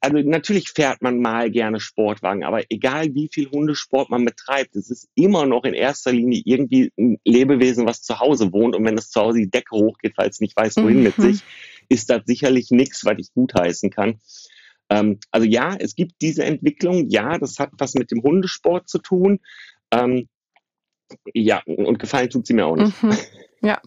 also 0.00 0.18
natürlich 0.18 0.70
fährt 0.70 1.02
man 1.02 1.20
mal 1.20 1.50
gerne 1.50 1.80
Sportwagen, 1.80 2.44
aber 2.44 2.62
egal 2.70 3.14
wie 3.14 3.28
viel 3.32 3.50
Hundesport 3.50 4.10
man 4.10 4.24
betreibt, 4.24 4.76
es 4.76 4.90
ist 4.90 5.08
immer 5.14 5.46
noch 5.46 5.64
in 5.64 5.74
erster 5.74 6.12
Linie 6.12 6.42
irgendwie 6.44 6.92
ein 6.98 7.18
Lebewesen, 7.24 7.86
was 7.86 8.02
zu 8.02 8.18
Hause 8.20 8.52
wohnt 8.52 8.76
und 8.76 8.84
wenn 8.84 8.98
es 8.98 9.10
zu 9.10 9.20
Hause 9.20 9.40
die 9.40 9.50
Decke 9.50 9.76
hochgeht, 9.76 10.16
weil 10.16 10.28
es 10.28 10.40
nicht 10.40 10.56
weiß, 10.56 10.76
wohin 10.76 10.98
mhm. 10.98 11.02
mit 11.02 11.16
sich, 11.16 11.40
ist 11.88 12.08
das 12.10 12.22
sicherlich 12.24 12.70
nichts, 12.70 13.04
was 13.04 13.16
ich 13.18 13.32
gutheißen 13.34 13.90
kann. 13.90 14.20
Ähm, 14.90 15.18
also 15.30 15.46
ja, 15.46 15.74
es 15.78 15.94
gibt 15.94 16.12
diese 16.20 16.44
Entwicklung, 16.44 17.08
ja, 17.08 17.38
das 17.38 17.58
hat 17.58 17.70
was 17.78 17.94
mit 17.94 18.10
dem 18.10 18.22
Hundesport 18.22 18.88
zu 18.88 18.98
tun. 18.98 19.40
Ähm, 19.90 20.28
ja, 21.32 21.62
und 21.66 21.98
gefallen 21.98 22.30
tut 22.30 22.46
sie 22.46 22.54
mir 22.54 22.66
auch 22.66 22.76
nicht. 22.76 23.02
Mhm. 23.02 23.16
Ja, 23.60 23.80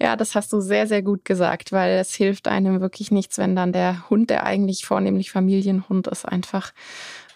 ja, 0.00 0.16
das 0.16 0.34
hast 0.34 0.52
du 0.52 0.60
sehr, 0.60 0.88
sehr 0.88 1.00
gut 1.00 1.24
gesagt, 1.24 1.70
weil 1.70 1.98
es 1.98 2.12
hilft 2.12 2.48
einem 2.48 2.80
wirklich 2.80 3.12
nichts, 3.12 3.38
wenn 3.38 3.54
dann 3.54 3.72
der 3.72 4.10
Hund, 4.10 4.30
der 4.30 4.44
eigentlich 4.44 4.84
vornehmlich 4.84 5.30
Familienhund 5.30 6.08
ist, 6.08 6.24
einfach 6.24 6.72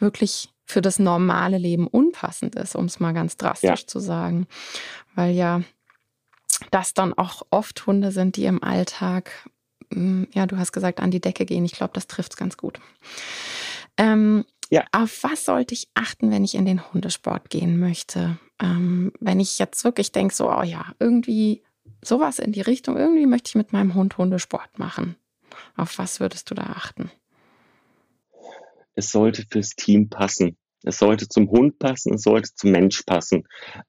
wirklich 0.01 0.49
für 0.65 0.83
das 0.83 0.99
normale 0.99 1.59
Leben 1.59 1.87
unpassend 1.87 2.57
ist, 2.57 2.75
um 2.75 2.87
es 2.87 2.99
mal 2.99 3.13
ganz 3.13 3.37
drastisch 3.37 3.83
ja. 3.83 3.87
zu 3.87 4.01
sagen. 4.01 4.49
Weil 5.15 5.33
ja 5.37 5.63
das 6.71 6.95
dann 6.95 7.15
auch 7.15 7.43
oft 7.51 7.87
Hunde 7.87 8.13
sind, 8.13 8.37
die 8.37 8.47
im 8.47 8.63
Alltag, 8.63 9.49
hm, 9.93 10.29
ja, 10.33 10.47
du 10.47 10.59
hast 10.59 10.73
gesagt, 10.73 11.01
an 11.01 11.11
die 11.11 11.21
Decke 11.21 11.45
gehen. 11.45 11.65
Ich 11.65 11.73
glaube, 11.73 11.93
das 11.95 12.07
trifft 12.07 12.33
es 12.33 12.37
ganz 12.37 12.57
gut. 12.57 12.81
Ähm, 13.97 14.45
ja. 14.71 14.85
Auf 14.93 15.23
was 15.23 15.45
sollte 15.45 15.75
ich 15.75 15.89
achten, 15.95 16.31
wenn 16.31 16.45
ich 16.45 16.55
in 16.55 16.67
den 16.67 16.93
Hundesport 16.93 17.51
gehen 17.51 17.79
möchte? 17.79 18.39
Ähm, 18.61 19.13
wenn 19.21 19.41
ich 19.41 19.59
jetzt 19.59 19.85
wirklich 19.85 20.13
denke, 20.13 20.35
so, 20.35 20.51
oh 20.51 20.63
ja, 20.63 20.95
irgendwie 20.99 21.63
sowas 22.03 22.39
in 22.39 22.53
die 22.53 22.61
Richtung, 22.61 22.97
irgendwie 22.97 23.27
möchte 23.27 23.51
ich 23.51 23.55
mit 23.55 23.73
meinem 23.73 23.95
Hund 23.95 24.17
Hundesport 24.17 24.79
machen. 24.79 25.17
Auf 25.77 25.99
was 25.99 26.21
würdest 26.21 26.51
du 26.51 26.55
da 26.55 26.65
achten? 26.65 27.11
Es 28.95 29.11
sollte 29.11 29.45
fürs 29.51 29.71
Team 29.71 30.09
passen. 30.09 30.57
Es 30.83 30.99
sollte 30.99 31.29
zum 31.29 31.51
Hund 31.51 31.79
passen, 31.79 32.15
es 32.15 32.23
sollte 32.23 32.55
zum 32.55 32.71
Mensch 32.71 33.03
passen. 33.03 33.45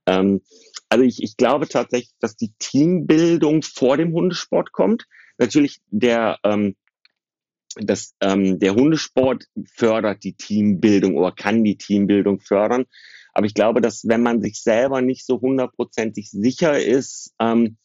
Ähm, 0.05 0.41
also 0.89 1.03
ich, 1.03 1.21
ich 1.21 1.37
glaube 1.37 1.67
tatsächlich, 1.67 2.13
dass 2.19 2.35
die 2.35 2.53
Teambildung 2.59 3.61
vor 3.61 3.97
dem 3.97 4.13
Hundesport 4.13 4.71
kommt. 4.71 5.05
Natürlich 5.37 5.79
der, 5.87 6.39
ähm, 6.43 6.75
das, 7.75 8.15
ähm, 8.21 8.59
der 8.59 8.73
Hundesport 8.73 9.45
fördert 9.75 10.23
die 10.23 10.33
Teambildung 10.33 11.15
oder 11.15 11.31
kann 11.31 11.63
die 11.63 11.77
Teambildung 11.77 12.39
fördern. 12.39 12.85
Aber 13.37 13.45
ich 13.45 13.53
glaube, 13.53 13.81
dass 13.81 14.07
wenn 14.07 14.23
man 14.23 14.41
sich 14.41 14.63
selber 14.63 15.01
nicht 15.01 15.23
so 15.23 15.39
hundertprozentig 15.39 16.31
sicher 16.31 16.83
ist, 16.83 17.35
ähm, 17.39 17.77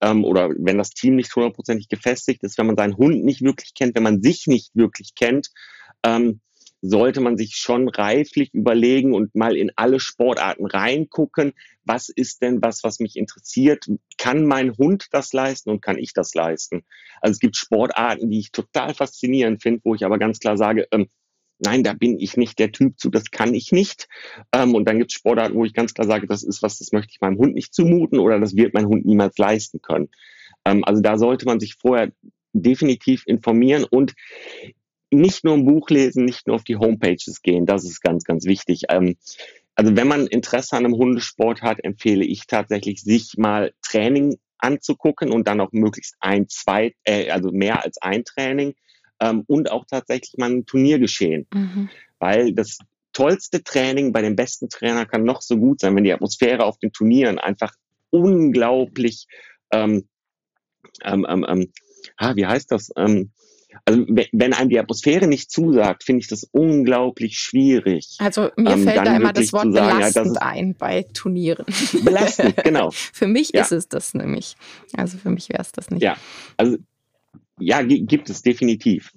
ähm, 0.00 0.24
oder 0.24 0.50
wenn 0.58 0.78
das 0.78 0.90
Team 0.90 1.14
nicht 1.14 1.32
hundertprozentig 1.36 1.88
gefestigt 1.88 2.42
ist, 2.42 2.58
wenn 2.58 2.66
man 2.66 2.76
seinen 2.76 2.96
Hund 2.96 3.24
nicht 3.24 3.40
wirklich 3.40 3.74
kennt, 3.74 3.94
wenn 3.94 4.02
man 4.02 4.20
sich 4.20 4.48
nicht 4.48 4.74
wirklich 4.74 5.14
kennt, 5.14 5.50
ähm, 6.02 6.40
sollte 6.82 7.20
man 7.20 7.36
sich 7.36 7.54
schon 7.54 7.88
reiflich 7.88 8.52
überlegen 8.52 9.14
und 9.14 9.32
mal 9.36 9.56
in 9.56 9.70
alle 9.76 10.00
Sportarten 10.00 10.66
reingucken. 10.66 11.52
Was 11.84 12.08
ist 12.08 12.42
denn 12.42 12.60
was, 12.60 12.82
was 12.82 12.98
mich 12.98 13.14
interessiert? 13.14 13.86
Kann 14.16 14.44
mein 14.44 14.76
Hund 14.76 15.06
das 15.12 15.32
leisten 15.32 15.70
und 15.70 15.82
kann 15.82 15.98
ich 15.98 16.14
das 16.14 16.34
leisten? 16.34 16.84
Also 17.20 17.34
es 17.34 17.38
gibt 17.38 17.56
Sportarten, 17.56 18.28
die 18.28 18.40
ich 18.40 18.50
total 18.50 18.92
faszinierend 18.92 19.62
finde, 19.62 19.82
wo 19.84 19.94
ich 19.94 20.04
aber 20.04 20.18
ganz 20.18 20.40
klar 20.40 20.56
sage, 20.56 20.88
ähm, 20.90 21.08
nein, 21.58 21.82
da 21.82 21.92
bin 21.92 22.18
ich 22.18 22.36
nicht 22.36 22.58
der 22.58 22.72
Typ 22.72 22.98
zu, 22.98 23.10
das 23.10 23.30
kann 23.30 23.54
ich 23.54 23.72
nicht. 23.72 24.08
Ähm, 24.52 24.74
und 24.74 24.86
dann 24.86 24.98
gibt 24.98 25.10
es 25.10 25.16
Sportarten, 25.16 25.56
wo 25.56 25.64
ich 25.64 25.74
ganz 25.74 25.94
klar 25.94 26.06
sage, 26.06 26.26
das 26.26 26.42
ist 26.42 26.62
was, 26.62 26.78
das 26.78 26.92
möchte 26.92 27.12
ich 27.12 27.20
meinem 27.20 27.38
Hund 27.38 27.54
nicht 27.54 27.74
zumuten 27.74 28.18
oder 28.18 28.40
das 28.40 28.56
wird 28.56 28.74
mein 28.74 28.86
Hund 28.86 29.04
niemals 29.06 29.38
leisten 29.38 29.80
können. 29.80 30.08
Ähm, 30.64 30.84
also 30.84 31.00
da 31.00 31.18
sollte 31.18 31.46
man 31.46 31.60
sich 31.60 31.74
vorher 31.74 32.12
definitiv 32.52 33.24
informieren 33.26 33.84
und 33.84 34.14
nicht 35.10 35.44
nur 35.44 35.54
ein 35.54 35.64
Buch 35.64 35.88
lesen, 35.90 36.24
nicht 36.24 36.46
nur 36.46 36.56
auf 36.56 36.64
die 36.64 36.76
Homepages 36.76 37.40
gehen, 37.42 37.66
das 37.66 37.84
ist 37.84 38.00
ganz, 38.00 38.24
ganz 38.24 38.44
wichtig. 38.44 38.84
Ähm, 38.88 39.16
also 39.74 39.96
wenn 39.96 40.08
man 40.08 40.26
Interesse 40.26 40.76
an 40.76 40.84
einem 40.84 40.96
Hundesport 40.96 41.62
hat, 41.62 41.82
empfehle 41.84 42.24
ich 42.24 42.46
tatsächlich, 42.46 43.02
sich 43.02 43.36
mal 43.36 43.72
Training 43.82 44.36
anzugucken 44.58 45.30
und 45.30 45.46
dann 45.46 45.60
auch 45.60 45.72
möglichst 45.72 46.16
ein, 46.20 46.48
zwei, 46.48 46.94
äh, 47.04 47.30
also 47.30 47.52
mehr 47.52 47.84
als 47.84 47.98
ein 48.02 48.24
Training 48.24 48.74
ähm, 49.20 49.44
und 49.46 49.70
auch 49.70 49.84
tatsächlich 49.86 50.36
mal 50.38 50.50
ein 50.50 50.66
Turniergeschehen. 50.66 51.46
Mhm. 51.52 51.90
Weil 52.18 52.52
das 52.52 52.78
tollste 53.12 53.62
Training 53.62 54.12
bei 54.12 54.22
dem 54.22 54.36
besten 54.36 54.68
Trainer 54.68 55.06
kann 55.06 55.24
noch 55.24 55.42
so 55.42 55.56
gut 55.56 55.80
sein, 55.80 55.96
wenn 55.96 56.04
die 56.04 56.12
Atmosphäre 56.12 56.64
auf 56.64 56.78
den 56.78 56.92
Turnieren 56.92 57.38
einfach 57.38 57.72
unglaublich, 58.10 59.26
ähm, 59.72 60.08
ähm, 61.04 61.26
ähm, 61.28 61.44
ähm 61.48 61.72
ah, 62.16 62.34
wie 62.36 62.46
heißt 62.46 62.70
das? 62.70 62.90
Ähm, 62.96 63.32
also 63.84 64.04
wenn 64.32 64.52
einem 64.54 64.70
die 64.70 64.78
Atmosphäre 64.78 65.26
nicht 65.26 65.50
zusagt, 65.50 66.04
finde 66.04 66.20
ich 66.20 66.28
das 66.28 66.44
unglaublich 66.52 67.38
schwierig. 67.38 68.16
Also 68.18 68.50
mir 68.56 68.72
ähm, 68.72 68.84
fällt 68.84 69.06
da 69.06 69.16
immer 69.16 69.32
das 69.32 69.52
Wort 69.52 69.72
sagen, 69.72 69.98
belastend 69.98 70.36
ja, 70.36 70.46
ein 70.46 70.74
bei 70.74 71.04
Turnieren. 71.12 71.66
Belastend, 72.04 72.56
genau. 72.64 72.90
für 73.12 73.26
mich 73.26 73.50
ja. 73.52 73.62
ist 73.62 73.72
es 73.72 73.88
das 73.88 74.14
nämlich. 74.14 74.56
Also 74.94 75.18
für 75.18 75.30
mich 75.30 75.48
wäre 75.48 75.62
es 75.62 75.72
das 75.72 75.90
nicht. 75.90 76.02
Ja, 76.02 76.16
also 76.56 76.78
ja, 77.60 77.82
gibt 77.82 78.30
es 78.30 78.42
definitiv. 78.42 79.12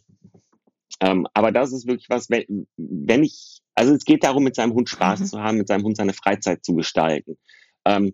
Ähm, 0.99 1.27
aber 1.33 1.51
das 1.51 1.71
ist 1.71 1.87
wirklich 1.87 2.09
was, 2.09 2.29
wenn, 2.29 2.67
wenn 2.77 3.23
ich, 3.23 3.61
also 3.75 3.93
es 3.93 4.05
geht 4.05 4.23
darum, 4.23 4.43
mit 4.43 4.55
seinem 4.55 4.73
Hund 4.73 4.89
Spaß 4.89 5.21
mhm. 5.21 5.25
zu 5.25 5.39
haben, 5.41 5.57
mit 5.57 5.67
seinem 5.67 5.83
Hund 5.83 5.97
seine 5.97 6.13
Freizeit 6.13 6.63
zu 6.63 6.75
gestalten. 6.75 7.37
Ähm, 7.85 8.13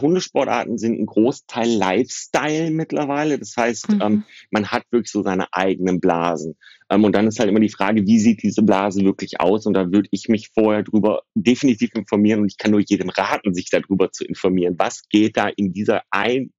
Hundesportarten 0.00 0.78
sind 0.78 0.98
ein 0.98 1.06
Großteil 1.06 1.68
Lifestyle 1.68 2.70
mittlerweile. 2.70 3.38
Das 3.38 3.56
heißt, 3.56 3.90
mhm. 3.90 4.00
ähm, 4.02 4.24
man 4.50 4.68
hat 4.68 4.84
wirklich 4.90 5.10
so 5.10 5.22
seine 5.22 5.52
eigenen 5.52 6.00
Blasen. 6.00 6.56
Ähm, 6.90 7.04
und 7.04 7.14
dann 7.14 7.26
ist 7.26 7.38
halt 7.38 7.48
immer 7.48 7.60
die 7.60 7.68
Frage, 7.68 8.06
wie 8.06 8.18
sieht 8.18 8.42
diese 8.42 8.62
Blase 8.62 9.04
wirklich 9.04 9.40
aus? 9.40 9.66
Und 9.66 9.74
da 9.74 9.92
würde 9.92 10.08
ich 10.10 10.28
mich 10.28 10.50
vorher 10.52 10.82
drüber 10.82 11.22
definitiv 11.34 11.90
informieren. 11.94 12.40
Und 12.40 12.50
ich 12.50 12.58
kann 12.58 12.72
nur 12.72 12.80
jedem 12.80 13.10
raten, 13.10 13.54
sich 13.54 13.68
darüber 13.70 14.10
zu 14.10 14.24
informieren. 14.24 14.74
Was 14.78 15.02
geht 15.08 15.36
da 15.36 15.48
in 15.48 15.72
dieser 15.72 16.02
ein, 16.10 16.52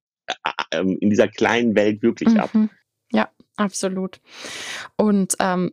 ähm, 0.72 0.98
in 1.00 1.10
dieser 1.10 1.28
kleinen 1.28 1.74
Welt 1.74 2.02
wirklich 2.02 2.30
mhm. 2.30 2.40
ab. 2.40 2.50
Ja, 3.12 3.28
absolut. 3.56 4.20
Und 4.96 5.36
ähm, 5.38 5.72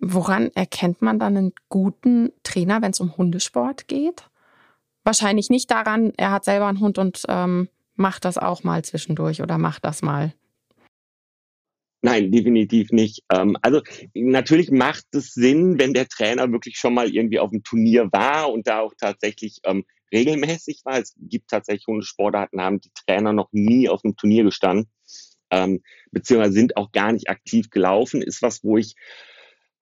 woran 0.00 0.50
erkennt 0.54 1.02
man 1.02 1.18
dann 1.18 1.36
einen 1.36 1.52
guten 1.68 2.32
Trainer, 2.42 2.82
wenn 2.82 2.90
es 2.90 3.00
um 3.00 3.16
Hundesport 3.16 3.88
geht? 3.88 4.28
Wahrscheinlich 5.04 5.50
nicht 5.50 5.70
daran, 5.70 6.12
er 6.16 6.32
hat 6.32 6.44
selber 6.44 6.66
einen 6.66 6.80
Hund 6.80 6.98
und 6.98 7.22
ähm, 7.28 7.68
macht 7.94 8.24
das 8.24 8.38
auch 8.38 8.64
mal 8.64 8.84
zwischendurch 8.84 9.40
oder 9.40 9.56
macht 9.58 9.84
das 9.84 10.02
mal. 10.02 10.34
Nein, 12.02 12.30
definitiv 12.30 12.92
nicht. 12.92 13.24
Ähm, 13.32 13.56
also 13.62 13.80
natürlich 14.14 14.70
macht 14.70 15.06
es 15.12 15.34
Sinn, 15.34 15.78
wenn 15.78 15.94
der 15.94 16.08
Trainer 16.08 16.52
wirklich 16.52 16.76
schon 16.78 16.94
mal 16.94 17.08
irgendwie 17.08 17.38
auf 17.38 17.50
dem 17.50 17.62
Turnier 17.62 18.08
war 18.12 18.52
und 18.52 18.66
da 18.66 18.80
auch 18.80 18.94
tatsächlich 18.96 19.60
ähm, 19.64 19.84
regelmäßig 20.12 20.80
war. 20.84 20.98
Es 20.98 21.14
gibt 21.18 21.50
tatsächlich 21.50 21.86
Hundesportarten, 21.86 22.60
haben 22.60 22.80
die 22.80 22.90
Trainer 23.06 23.32
noch 23.32 23.48
nie 23.52 23.88
auf 23.88 24.02
dem 24.02 24.16
Turnier 24.16 24.44
gestanden, 24.44 24.90
ähm, 25.50 25.82
beziehungsweise 26.10 26.52
sind 26.52 26.76
auch 26.76 26.92
gar 26.92 27.12
nicht 27.12 27.28
aktiv 27.28 27.70
gelaufen. 27.70 28.22
Ist 28.22 28.42
was, 28.42 28.64
wo 28.64 28.76
ich 28.76 28.94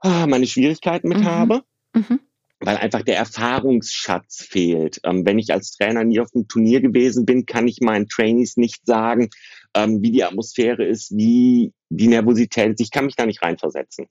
ah, 0.01 0.27
meine 0.27 0.47
Schwierigkeiten 0.47 1.09
mit 1.09 1.19
mhm. 1.19 1.25
habe. 1.25 1.63
Mhm. 1.95 2.21
Weil 2.61 2.77
einfach 2.79 3.03
der 3.03 3.17
Erfahrungsschatz 3.17 4.43
fehlt. 4.43 5.01
Ähm, 5.05 5.27
wenn 5.27 5.39
ich 5.39 5.53
als 5.53 5.73
Trainer 5.73 6.05
nie 6.05 6.21
auf 6.21 6.31
dem 6.31 6.49
Turnier 6.49 6.81
gewesen 6.81 7.27
bin, 7.27 7.47
kann 7.47 7.69
ich 7.69 7.81
meinen 7.81 8.09
Trainees 8.09 8.57
nicht 8.57 8.87
sagen, 8.87 9.29
ähm, 9.75 10.03
wie 10.03 10.13
die 10.13 10.25
Atmosphäre 10.25 10.85
ist, 10.85 11.11
wie 11.15 11.73
die 11.91 12.09
Nervosität 12.09 12.73
ist. 12.73 12.81
Ich 12.81 12.91
kann 12.91 13.07
mich 13.07 13.17
da 13.17 13.27
nicht 13.27 13.43
reinversetzen. 13.43 14.07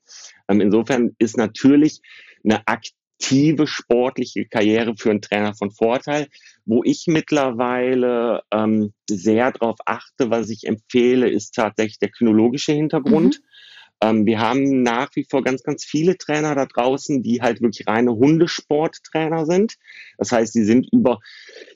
Ähm, 0.47 0.61
insofern 0.61 1.15
ist 1.17 1.37
natürlich 1.37 2.01
eine 2.43 2.67
aktive 2.67 3.02
aktive 3.23 3.67
sportliche 3.67 4.45
Karriere 4.45 4.95
für 4.97 5.11
einen 5.11 5.21
Trainer 5.21 5.53
von 5.53 5.71
Vorteil. 5.71 6.27
Wo 6.65 6.81
ich 6.83 7.05
mittlerweile 7.07 8.41
ähm, 8.51 8.93
sehr 9.09 9.51
darauf 9.51 9.77
achte, 9.85 10.29
was 10.29 10.49
ich 10.49 10.65
empfehle, 10.65 11.29
ist 11.29 11.55
tatsächlich 11.55 11.99
der 11.99 12.09
kynologische 12.09 12.73
Hintergrund. 12.73 13.39
Mhm. 13.39 13.45
Ähm, 14.01 14.25
wir 14.25 14.39
haben 14.39 14.81
nach 14.81 15.09
wie 15.15 15.25
vor 15.29 15.43
ganz, 15.43 15.63
ganz 15.63 15.85
viele 15.85 16.17
Trainer 16.17 16.55
da 16.55 16.65
draußen, 16.65 17.21
die 17.21 17.41
halt 17.41 17.61
wirklich 17.61 17.87
reine 17.87 18.11
Hundesporttrainer 18.11 19.45
sind. 19.45 19.75
Das 20.17 20.31
heißt, 20.31 20.53
sie 20.53 20.63
sind 20.63 20.87
über 20.91 21.19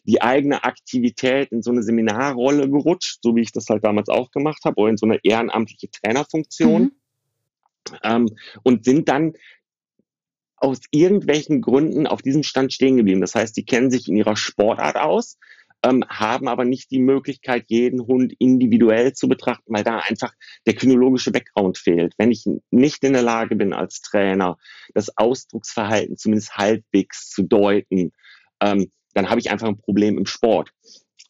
die 0.04 0.22
eigene 0.22 0.64
Aktivität 0.64 1.52
in 1.52 1.62
so 1.62 1.72
eine 1.72 1.84
Seminarrolle 1.84 2.70
gerutscht, 2.70 3.20
so 3.22 3.36
wie 3.36 3.42
ich 3.42 3.52
das 3.52 3.68
halt 3.70 3.84
damals 3.84 4.10
auch 4.10 4.32
gemacht 4.32 4.62
habe, 4.66 4.78
oder 4.78 4.92
in 4.92 4.98
so 4.98 5.06
eine 5.06 5.20
ehrenamtliche 5.24 5.90
Trainerfunktion. 5.90 6.82
Mhm. 6.84 6.92
Ähm, 8.04 8.30
und 8.64 8.84
sind 8.84 9.08
dann 9.08 9.34
aus 10.58 10.80
irgendwelchen 10.92 11.62
Gründen 11.62 12.08
auf 12.08 12.22
diesem 12.22 12.44
Stand 12.44 12.74
stehen 12.74 12.98
geblieben. 12.98 13.22
Das 13.22 13.36
heißt, 13.36 13.56
die 13.56 13.66
kennen 13.66 13.92
sich 13.92 14.08
in 14.08 14.18
ihrer 14.18 14.36
Sportart 14.36 14.96
aus, 14.96 15.38
ähm, 15.84 16.04
haben 16.10 16.48
aber 16.48 16.66
nicht 16.66 16.90
die 16.90 17.00
Möglichkeit, 17.00 17.66
jeden 17.68 18.02
Hund 18.08 18.34
individuell 18.40 19.14
zu 19.14 19.28
betrachten, 19.28 19.72
weil 19.72 19.84
da 19.84 20.00
einfach 20.00 20.34
der 20.66 20.74
kynologische 20.74 21.32
Background 21.32 21.78
fehlt. 21.78 22.14
Wenn 22.18 22.32
ich 22.32 22.46
nicht 22.72 23.04
in 23.04 23.14
der 23.14 23.22
Lage 23.22 23.56
bin, 23.56 23.74
als 23.74 24.02
Trainer 24.02 24.58
das 24.96 25.16
Ausdrucksverhalten 25.16 26.18
zumindest 26.18 26.58
halbwegs 26.58 27.30
zu 27.30 27.44
deuten, 27.44 28.12
ähm, 28.60 28.92
dann 29.14 29.30
habe 29.30 29.40
ich 29.40 29.52
einfach 29.52 29.68
ein 29.68 29.78
Problem 29.78 30.18
im 30.18 30.26
Sport. 30.26 30.72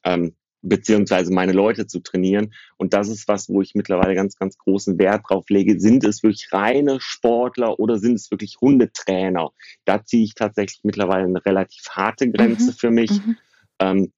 Ähm, 0.06 0.37
beziehungsweise 0.62 1.34
meine 1.34 1.52
Leute 1.52 1.88
zu 1.88 2.00
trainieren. 2.00 2.54
Und 2.78 2.94
das 2.94 3.10
ist 3.10 3.28
was, 3.28 3.50
wo 3.50 3.62
ich 3.62 3.76
mittlerweile 3.76 4.16
ganz, 4.16 4.38
ganz 4.38 4.58
großen 4.58 4.98
Wert 5.00 5.24
drauf 5.28 5.50
lege. 5.50 5.80
Sind 5.80 6.04
es 6.04 6.24
wirklich 6.24 6.52
reine 6.52 7.00
Sportler 7.00 7.80
oder 7.80 7.98
sind 7.98 8.16
es 8.16 8.32
wirklich 8.32 8.58
Hundetrainer? 8.60 9.52
Da 9.86 10.04
ziehe 10.04 10.24
ich 10.24 10.34
tatsächlich 10.34 10.82
mittlerweile 10.84 11.26
eine 11.26 11.46
relativ 11.46 11.84
harte 11.90 12.30
Grenze 12.32 12.72
mhm. 12.72 12.76
für 12.76 12.92
mich. 12.92 13.12
Mhm. 13.12 13.38
Ähm, 13.80 14.14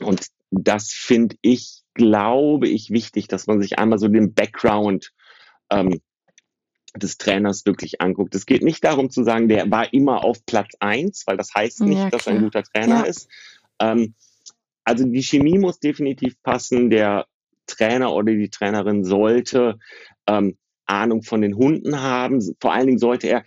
und 0.00 0.26
das 0.50 0.90
finde 0.92 1.36
ich, 1.42 1.82
glaube 1.94 2.68
ich, 2.68 2.90
wichtig, 2.90 3.28
dass 3.28 3.46
man 3.46 3.60
sich 3.60 3.78
einmal 3.78 3.98
so 3.98 4.08
den 4.08 4.34
Background 4.34 5.12
ähm, 5.70 6.00
des 6.96 7.18
Trainers 7.18 7.66
wirklich 7.66 8.00
anguckt. 8.00 8.34
Es 8.34 8.46
geht 8.46 8.62
nicht 8.62 8.82
darum 8.84 9.10
zu 9.10 9.22
sagen, 9.22 9.48
der 9.48 9.70
war 9.70 9.92
immer 9.92 10.24
auf 10.24 10.44
Platz 10.44 10.74
eins, 10.80 11.24
weil 11.26 11.36
das 11.36 11.54
heißt 11.54 11.82
nicht, 11.82 11.98
ja, 11.98 12.10
dass 12.10 12.26
er 12.26 12.34
ein 12.34 12.42
guter 12.42 12.64
Trainer 12.64 13.00
ja. 13.00 13.02
ist. 13.02 13.28
Ähm, 13.78 14.14
also 14.90 15.04
die 15.04 15.22
Chemie 15.22 15.56
muss 15.56 15.78
definitiv 15.78 16.34
passen. 16.42 16.90
Der 16.90 17.26
Trainer 17.66 18.12
oder 18.12 18.32
die 18.34 18.50
Trainerin 18.50 19.04
sollte 19.04 19.78
ähm, 20.26 20.58
Ahnung 20.84 21.22
von 21.22 21.42
den 21.42 21.54
Hunden 21.54 22.02
haben. 22.02 22.42
Vor 22.60 22.72
allen 22.72 22.88
Dingen 22.88 22.98
sollte 22.98 23.28
er 23.28 23.44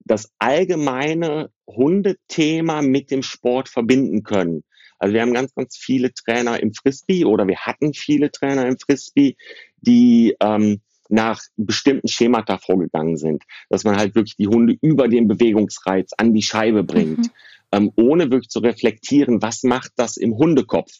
das 0.00 0.32
allgemeine 0.40 1.50
Hundethema 1.68 2.82
mit 2.82 3.12
dem 3.12 3.22
Sport 3.22 3.68
verbinden 3.68 4.24
können. 4.24 4.64
Also 4.98 5.14
wir 5.14 5.22
haben 5.22 5.32
ganz, 5.32 5.54
ganz 5.54 5.76
viele 5.76 6.12
Trainer 6.12 6.60
im 6.60 6.74
Frisbee 6.74 7.24
oder 7.24 7.46
wir 7.46 7.60
hatten 7.60 7.94
viele 7.94 8.32
Trainer 8.32 8.66
im 8.66 8.76
Frisbee, 8.76 9.36
die 9.80 10.34
ähm, 10.40 10.80
nach 11.08 11.40
bestimmten 11.56 12.08
Schemata 12.08 12.58
vorgegangen 12.58 13.16
sind, 13.16 13.44
dass 13.68 13.84
man 13.84 13.96
halt 13.96 14.16
wirklich 14.16 14.34
die 14.34 14.48
Hunde 14.48 14.76
über 14.82 15.06
den 15.06 15.28
Bewegungsreiz 15.28 16.10
an 16.16 16.34
die 16.34 16.42
Scheibe 16.42 16.82
bringt, 16.82 17.18
mhm. 17.18 17.30
Ähm, 17.72 17.92
ohne 17.96 18.30
wirklich 18.30 18.50
zu 18.50 18.60
reflektieren, 18.60 19.42
was 19.42 19.62
macht 19.62 19.92
das 19.96 20.16
im 20.16 20.34
Hundekopf 20.36 20.90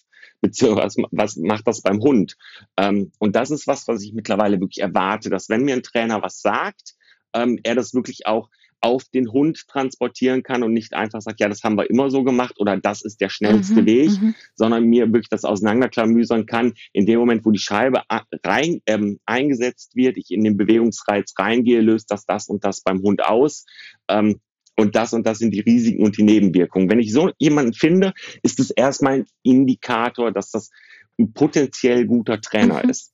beziehungsweise 0.40 1.02
was 1.10 1.36
macht 1.36 1.66
das 1.66 1.82
beim 1.82 2.00
Hund. 2.00 2.36
Ähm, 2.76 3.12
und 3.18 3.36
das 3.36 3.50
ist 3.50 3.66
was, 3.66 3.86
was 3.88 4.02
ich 4.02 4.12
mittlerweile 4.12 4.60
wirklich 4.60 4.80
erwarte, 4.80 5.30
dass 5.30 5.48
wenn 5.48 5.64
mir 5.64 5.74
ein 5.74 5.82
Trainer 5.82 6.22
was 6.22 6.40
sagt, 6.40 6.94
ähm, 7.34 7.58
er 7.62 7.74
das 7.74 7.94
wirklich 7.94 8.26
auch 8.26 8.48
auf 8.82 9.04
den 9.10 9.30
Hund 9.30 9.68
transportieren 9.68 10.42
kann 10.42 10.62
und 10.62 10.72
nicht 10.72 10.94
einfach 10.94 11.20
sagt, 11.20 11.38
ja, 11.40 11.48
das 11.48 11.62
haben 11.62 11.76
wir 11.76 11.90
immer 11.90 12.10
so 12.10 12.24
gemacht 12.24 12.54
oder 12.58 12.78
das 12.78 13.02
ist 13.02 13.20
der 13.20 13.28
schnellste 13.28 13.82
mhm, 13.82 13.86
Weg, 13.86 14.10
mhm. 14.10 14.34
sondern 14.54 14.84
mir 14.84 15.06
wirklich 15.06 15.28
das 15.28 15.44
auseinanderklamüsern 15.44 16.46
kann. 16.46 16.72
In 16.94 17.04
dem 17.04 17.18
Moment, 17.18 17.44
wo 17.44 17.50
die 17.50 17.58
Scheibe 17.58 18.02
rein, 18.42 18.80
ähm, 18.86 19.20
eingesetzt 19.26 19.96
wird, 19.96 20.16
ich 20.16 20.30
in 20.30 20.44
den 20.44 20.56
Bewegungsreiz 20.56 21.34
reingehe, 21.38 21.82
löst 21.82 22.10
das 22.10 22.24
das 22.24 22.48
und 22.48 22.64
das 22.64 22.80
beim 22.80 23.02
Hund 23.02 23.22
aus. 23.22 23.66
Ähm, 24.08 24.40
und 24.80 24.96
das 24.96 25.12
und 25.12 25.26
das 25.26 25.38
sind 25.38 25.52
die 25.52 25.60
Risiken 25.60 26.04
und 26.04 26.16
die 26.16 26.22
Nebenwirkungen. 26.22 26.90
Wenn 26.90 27.00
ich 27.00 27.12
so 27.12 27.30
jemanden 27.38 27.74
finde, 27.74 28.12
ist 28.42 28.60
es 28.60 28.70
erstmal 28.70 29.20
ein 29.20 29.26
Indikator, 29.42 30.32
dass 30.32 30.50
das 30.50 30.70
ein 31.18 31.32
potenziell 31.32 32.06
guter 32.06 32.40
Trainer 32.40 32.82
mhm. 32.82 32.90
ist. 32.90 33.12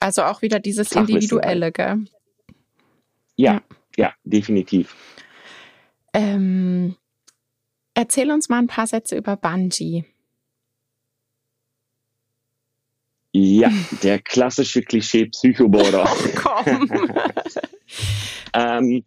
Also 0.00 0.22
auch 0.22 0.42
wieder 0.42 0.58
dieses 0.58 0.92
Individuelle, 0.92 1.72
gell? 1.72 2.04
Ja. 3.36 3.54
ja 3.54 3.62
ja, 3.96 4.14
definitiv. 4.24 4.96
Ähm, 6.14 6.96
erzähl 7.94 8.30
uns 8.30 8.48
mal 8.48 8.58
ein 8.58 8.66
paar 8.66 8.86
Sätze 8.86 9.16
über 9.16 9.36
Bungee. 9.36 10.04
Ja, 13.32 13.70
der 14.02 14.18
klassische 14.20 14.82
Klischee 14.82 15.26
Psychoborder. 15.26 16.04
Oh, 16.06 16.28
komm. 16.36 16.90
ähm, 18.54 19.04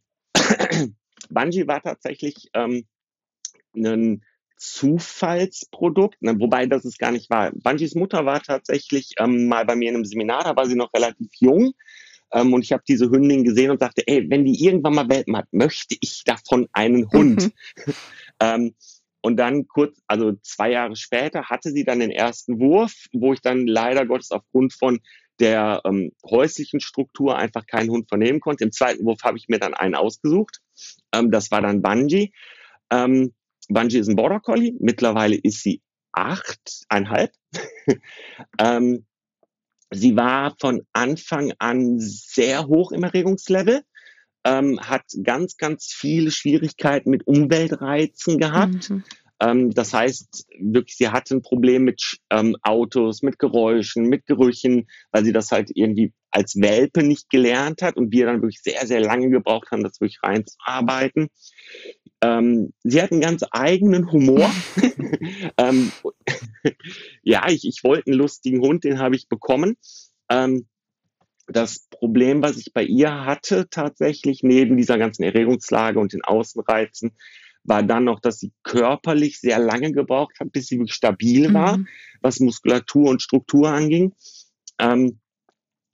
Bungee 1.29 1.67
war 1.67 1.82
tatsächlich 1.82 2.50
ähm, 2.53 2.86
ein 3.75 4.24
Zufallsprodukt, 4.58 6.22
ne, 6.22 6.39
wobei 6.39 6.65
das 6.65 6.86
es 6.86 6.98
gar 6.98 7.12
nicht 7.12 7.29
war. 7.29 7.51
Bungees 7.51 7.96
Mutter 7.96 8.25
war 8.25 8.41
tatsächlich 8.41 9.13
ähm, 9.20 9.48
mal 9.48 9.65
bei 9.65 9.75
mir 9.75 9.89
in 9.89 9.96
einem 9.96 10.05
Seminar, 10.05 10.44
da 10.44 10.55
war 10.55 10.65
sie 10.65 10.75
noch 10.75 10.94
relativ 10.94 11.29
jung 11.39 11.74
ähm, 12.32 12.53
und 12.53 12.63
ich 12.63 12.72
habe 12.72 12.84
diese 12.88 13.10
Hündin 13.10 13.44
gesehen 13.44 13.72
und 13.72 13.79
sagte, 13.79 14.03
ey, 14.08 14.29
wenn 14.29 14.46
die 14.46 14.63
irgendwann 14.63 14.96
mal 14.96 15.10
Welpen 15.10 15.38
hat, 15.38 15.48
möchte 15.51 15.96
ich 16.00 16.24
davon 16.25 16.67
einen 16.74 17.10
Hund. 17.12 17.51
Mhm. 17.86 17.94
ähm, 18.39 18.75
und 19.22 19.38
dann 19.38 19.67
kurz, 19.67 20.01
also 20.05 20.34
zwei 20.44 20.72
Jahre 20.72 20.96
später, 20.96 21.46
hatte 21.46 21.72
sie 21.72 21.84
dann 21.84 22.00
den 22.00 22.12
ersten 22.12 22.60
Wurf, 22.60 23.08
wo 23.12 23.34
ich 23.34 23.41
dann 23.41 23.65
leider 23.65 24.05
Gottes 24.05 24.32
aufgrund 24.32 24.74
von 24.74 25.00
der 25.39 25.81
ähm, 25.85 26.11
häuslichen 26.25 26.79
Struktur 26.79 27.37
einfach 27.37 27.65
keinen 27.65 27.89
Hund 27.89 28.07
vernehmen 28.07 28.39
konnte. 28.39 28.63
Im 28.63 28.71
zweiten 28.71 29.05
Wurf 29.05 29.23
habe 29.23 29.37
ich 29.37 29.47
mir 29.47 29.59
dann 29.59 29.73
einen 29.73 29.95
ausgesucht. 29.95 30.61
Ähm, 31.11 31.31
das 31.31 31.51
war 31.51 31.61
dann 31.61 31.81
Bungie. 31.81 32.33
Ähm, 32.89 33.33
Bungie 33.67 33.98
ist 33.98 34.07
ein 34.07 34.15
Border 34.15 34.39
Collie. 34.39 34.74
Mittlerweile 34.79 35.35
ist 35.35 35.61
sie 35.61 35.81
achteinhalb. 36.11 37.31
ähm, 38.59 39.05
Sie 39.91 40.15
war 40.15 40.55
von 40.59 40.81
Anfang 40.93 41.53
an 41.59 42.00
sehr 42.00 42.67
hoch 42.67 42.91
im 42.91 43.03
Erregungslevel, 43.03 43.83
ähm, 44.43 44.79
hat 44.81 45.03
ganz, 45.24 45.57
ganz 45.57 45.93
viele 45.93 46.31
Schwierigkeiten 46.31 47.09
mit 47.09 47.27
Umweltreizen 47.27 48.37
gehabt. 48.37 48.89
Mhm. 48.89 49.03
Ähm, 49.39 49.71
das 49.71 49.93
heißt, 49.93 50.48
wirklich, 50.59 50.98
sie 50.98 51.09
hatte 51.09 51.35
ein 51.35 51.41
Problem 51.41 51.83
mit 51.83 52.17
ähm, 52.29 52.55
Autos, 52.61 53.21
mit 53.21 53.37
Geräuschen, 53.39 54.07
mit 54.07 54.25
Gerüchen, 54.25 54.87
weil 55.11 55.25
sie 55.25 55.33
das 55.33 55.51
halt 55.51 55.71
irgendwie 55.74 56.13
als 56.31 56.55
Welpe 56.55 57.03
nicht 57.03 57.29
gelernt 57.29 57.81
hat 57.81 57.98
und 57.98 58.11
wir 58.11 58.25
dann 58.25 58.41
wirklich 58.41 58.61
sehr, 58.61 58.85
sehr 58.87 59.01
lange 59.01 59.29
gebraucht 59.29 59.71
haben, 59.71 59.83
das 59.83 60.00
wirklich 60.00 60.21
reinzuarbeiten. 60.24 61.29
Ähm, 62.21 62.74
sie 62.83 63.01
hat 63.01 63.11
einen 63.11 63.21
ganz 63.21 63.43
eigenen 63.51 64.11
Humor. 64.11 64.50
ähm, 65.57 65.91
ja, 67.24 67.50
ich, 67.50 67.67
ich 67.67 67.83
wollte 67.83 68.11
einen 68.11 68.19
lustigen 68.19 68.61
Hund, 68.61 68.83
den 68.83 69.00
habe 69.00 69.15
ich 69.15 69.27
bekommen. 69.27 69.77
Ähm, 70.29 70.67
das 71.48 71.87
Problem, 71.89 72.41
was 72.41 72.57
ich 72.57 72.74
bei 72.74 72.83
ihr 72.83 73.25
hatte, 73.25 73.67
tatsächlich 73.69 74.41
neben 74.41 74.77
dieser 74.77 74.98
ganzen 74.98 75.24
Erregungslage 75.24 76.00
und 76.00 76.13
den 76.13 76.24
Außenreizen, 76.24 77.15
war 77.65 77.83
dann 77.83 78.05
noch, 78.05 78.19
dass 78.19 78.39
sie 78.39 78.51
körperlich 78.63 79.39
sehr 79.39 79.59
lange 79.59 79.91
gebraucht 79.91 80.39
hat, 80.39 80.51
bis 80.51 80.67
sie 80.67 80.77
wirklich 80.77 80.93
stabil 80.93 81.53
war, 81.53 81.77
mhm. 81.77 81.87
was 82.21 82.39
Muskulatur 82.39 83.09
und 83.09 83.21
Struktur 83.21 83.69
anging. 83.69 84.13
Ähm, 84.79 85.19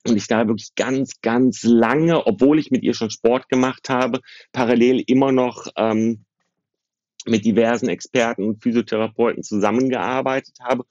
und 0.08 0.16
ich 0.16 0.28
da 0.28 0.48
wirklich 0.48 0.74
ganz, 0.76 1.22
ganz 1.22 1.64
lange, 1.64 2.26
obwohl 2.26 2.60
ich 2.60 2.72
mit 2.72 2.84
ihr 2.84 2.94
schon 2.94 3.12
Sport 3.12 3.50
gemacht 3.50 3.88
habe, 3.90 4.20
parallel 4.52 5.04
immer 5.06 5.32
noch 5.32 5.68
ähm, 5.76 6.26
mit 7.26 7.46
diversen 7.46 7.88
Experten 7.88 8.44
und 8.44 8.64
Physiotherapeuten 8.64 9.44
zusammengearbeitet 9.44 10.58
habe. 10.62 10.86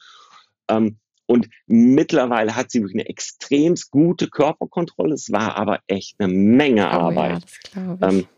Ähm, 0.69 0.99
und 1.27 1.49
mittlerweile 1.67 2.57
hat 2.57 2.71
sie 2.71 2.81
wirklich 2.81 3.01
eine 3.01 3.09
extrem 3.09 3.75
gute 3.91 4.29
Körperkontrolle. 4.29 5.15
Es 5.15 5.31
war 5.31 5.57
aber 5.57 5.81
echt 5.87 6.17
eine 6.19 6.33
Menge 6.33 6.87
oh, 6.87 6.91
Arbeit. 6.91 7.45
Ja, 7.75 7.99
ähm, 8.03 8.17
und, 8.19 8.29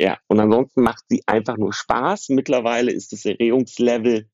ja, 0.00 0.18
und 0.28 0.40
ansonsten 0.40 0.82
macht 0.82 1.04
sie 1.10 1.22
einfach 1.26 1.58
nur 1.58 1.74
Spaß. 1.74 2.30
Mittlerweile 2.30 2.90
ist 2.90 3.12
das 3.12 3.26
Erregungslevel 3.26 4.30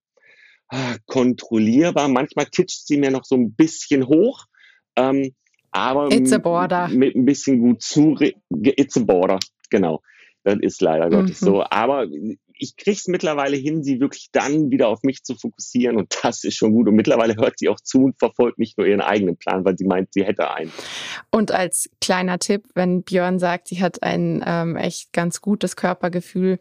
ah, 0.69 0.95
kontrollierbar. 1.07 2.07
Manchmal 2.07 2.47
titscht 2.47 2.87
sie 2.87 2.99
mir 2.99 3.11
noch 3.11 3.25
so 3.25 3.35
ein 3.35 3.53
bisschen 3.53 4.07
hoch. 4.07 4.45
Ähm, 4.95 5.35
aber 5.73 6.13
It's 6.13 6.33
a 6.33 6.39
border. 6.39 6.87
mit 6.89 7.17
ein 7.17 7.25
bisschen 7.25 7.59
gut 7.59 7.83
zu, 7.83 8.17
it's 8.49 8.97
a 8.97 9.01
border, 9.01 9.41
genau. 9.69 10.03
Das 10.45 10.59
ist 10.61 10.81
leider 10.81 11.11
Gottes 11.11 11.41
mhm. 11.41 11.47
so. 11.47 11.65
Aber 11.65 12.07
ich 12.59 12.77
kriege 12.77 12.97
es 12.97 13.09
mittlerweile 13.09 13.57
hin, 13.57 13.83
sie 13.83 14.01
wirklich 14.01 14.29
dann 14.33 14.71
wieder 14.71 14.89
auf 14.89 15.03
mich 15.03 15.23
zu 15.23 15.35
fokussieren 15.35 15.97
und 15.97 16.19
das 16.23 16.45
ist 16.45 16.57
schon 16.57 16.73
gut. 16.73 16.89
Und 16.89 16.95
mittlerweile 16.95 17.37
hört 17.37 17.59
sie 17.59 17.69
auch 17.69 17.81
zu 17.81 18.05
und 18.05 18.19
verfolgt 18.19 18.59
nicht 18.59 18.79
nur 18.79 18.87
ihren 18.87 19.01
eigenen 19.01 19.37
Plan, 19.37 19.65
weil 19.65 19.77
sie 19.77 19.85
meint, 19.85 20.13
sie 20.13 20.25
hätte 20.25 20.51
einen. 20.51 20.73
Und 21.31 21.53
als 21.53 21.91
kleiner 22.01 22.39
Tipp, 22.39 22.65
wenn 22.75 23.03
Björn 23.03 23.39
sagt, 23.39 23.69
sie 23.69 23.83
hat 23.83 24.03
ein 24.03 24.43
ähm, 24.47 24.77
echt 24.77 25.13
ganz 25.13 25.41
gutes 25.41 25.77
Körpergefühl, 25.77 26.59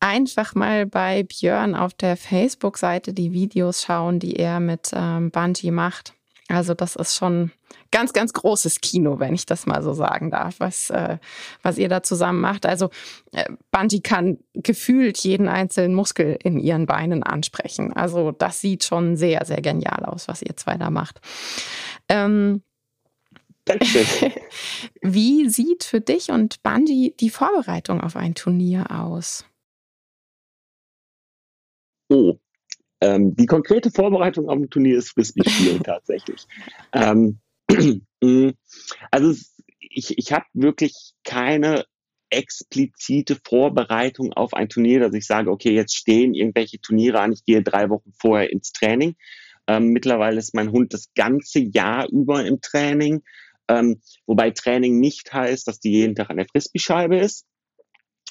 einfach 0.00 0.54
mal 0.54 0.86
bei 0.86 1.22
Björn 1.22 1.74
auf 1.74 1.94
der 1.94 2.16
Facebook-Seite 2.16 3.12
die 3.12 3.32
Videos 3.32 3.82
schauen, 3.82 4.18
die 4.18 4.36
er 4.36 4.60
mit 4.60 4.90
ähm, 4.94 5.30
Bungie 5.30 5.70
macht. 5.70 6.14
Also 6.52 6.74
das 6.74 6.96
ist 6.96 7.16
schon 7.16 7.50
ganz, 7.90 8.12
ganz 8.12 8.34
großes 8.34 8.82
Kino, 8.82 9.18
wenn 9.18 9.34
ich 9.34 9.46
das 9.46 9.64
mal 9.64 9.82
so 9.82 9.94
sagen 9.94 10.30
darf, 10.30 10.60
was, 10.60 10.90
äh, 10.90 11.18
was 11.62 11.78
ihr 11.78 11.88
da 11.88 12.02
zusammen 12.02 12.40
macht. 12.40 12.66
Also 12.66 12.90
äh, 13.32 13.50
Bungie 13.70 14.02
kann 14.02 14.38
gefühlt 14.52 15.16
jeden 15.18 15.48
einzelnen 15.48 15.94
Muskel 15.94 16.36
in 16.42 16.58
ihren 16.58 16.84
Beinen 16.84 17.22
ansprechen. 17.22 17.94
Also 17.94 18.32
das 18.32 18.60
sieht 18.60 18.84
schon 18.84 19.16
sehr, 19.16 19.46
sehr 19.46 19.62
genial 19.62 20.04
aus, 20.04 20.28
was 20.28 20.42
ihr 20.42 20.54
zwei 20.56 20.76
da 20.76 20.90
macht. 20.90 21.20
Ähm, 22.08 22.62
Dankeschön. 23.64 24.32
Wie 25.00 25.48
sieht 25.48 25.84
für 25.84 26.00
dich 26.00 26.30
und 26.30 26.62
Bungie 26.62 27.14
die 27.18 27.30
Vorbereitung 27.30 28.02
auf 28.02 28.16
ein 28.16 28.34
Turnier 28.34 28.90
aus? 28.90 29.46
Oh, 32.10 32.36
ähm, 33.02 33.34
die 33.34 33.46
konkrete 33.46 33.90
Vorbereitung 33.90 34.48
auf 34.48 34.56
ein 34.56 34.70
Turnier 34.70 34.96
ist 34.96 35.10
Frisbee-Spielen 35.10 35.82
tatsächlich. 35.84 36.46
Ähm, 36.92 37.40
also 39.10 39.34
ich, 39.80 40.16
ich 40.16 40.32
habe 40.32 40.44
wirklich 40.52 41.14
keine 41.24 41.84
explizite 42.30 43.36
Vorbereitung 43.44 44.32
auf 44.32 44.54
ein 44.54 44.68
Turnier, 44.68 45.00
dass 45.00 45.14
ich 45.14 45.26
sage, 45.26 45.50
okay, 45.50 45.72
jetzt 45.72 45.96
stehen 45.96 46.32
irgendwelche 46.32 46.80
Turniere 46.80 47.20
an, 47.20 47.32
ich 47.32 47.44
gehe 47.44 47.62
drei 47.62 47.90
Wochen 47.90 48.12
vorher 48.18 48.50
ins 48.50 48.72
Training. 48.72 49.16
Ähm, 49.66 49.88
mittlerweile 49.88 50.38
ist 50.38 50.54
mein 50.54 50.70
Hund 50.70 50.94
das 50.94 51.12
ganze 51.14 51.58
Jahr 51.58 52.08
über 52.08 52.44
im 52.44 52.60
Training, 52.60 53.22
ähm, 53.66 54.00
wobei 54.26 54.52
Training 54.52 55.00
nicht 55.00 55.32
heißt, 55.32 55.66
dass 55.66 55.80
die 55.80 55.90
jeden 55.90 56.14
Tag 56.14 56.30
an 56.30 56.36
der 56.36 56.46
Frisbee-Scheibe 56.46 57.18
ist 57.18 57.46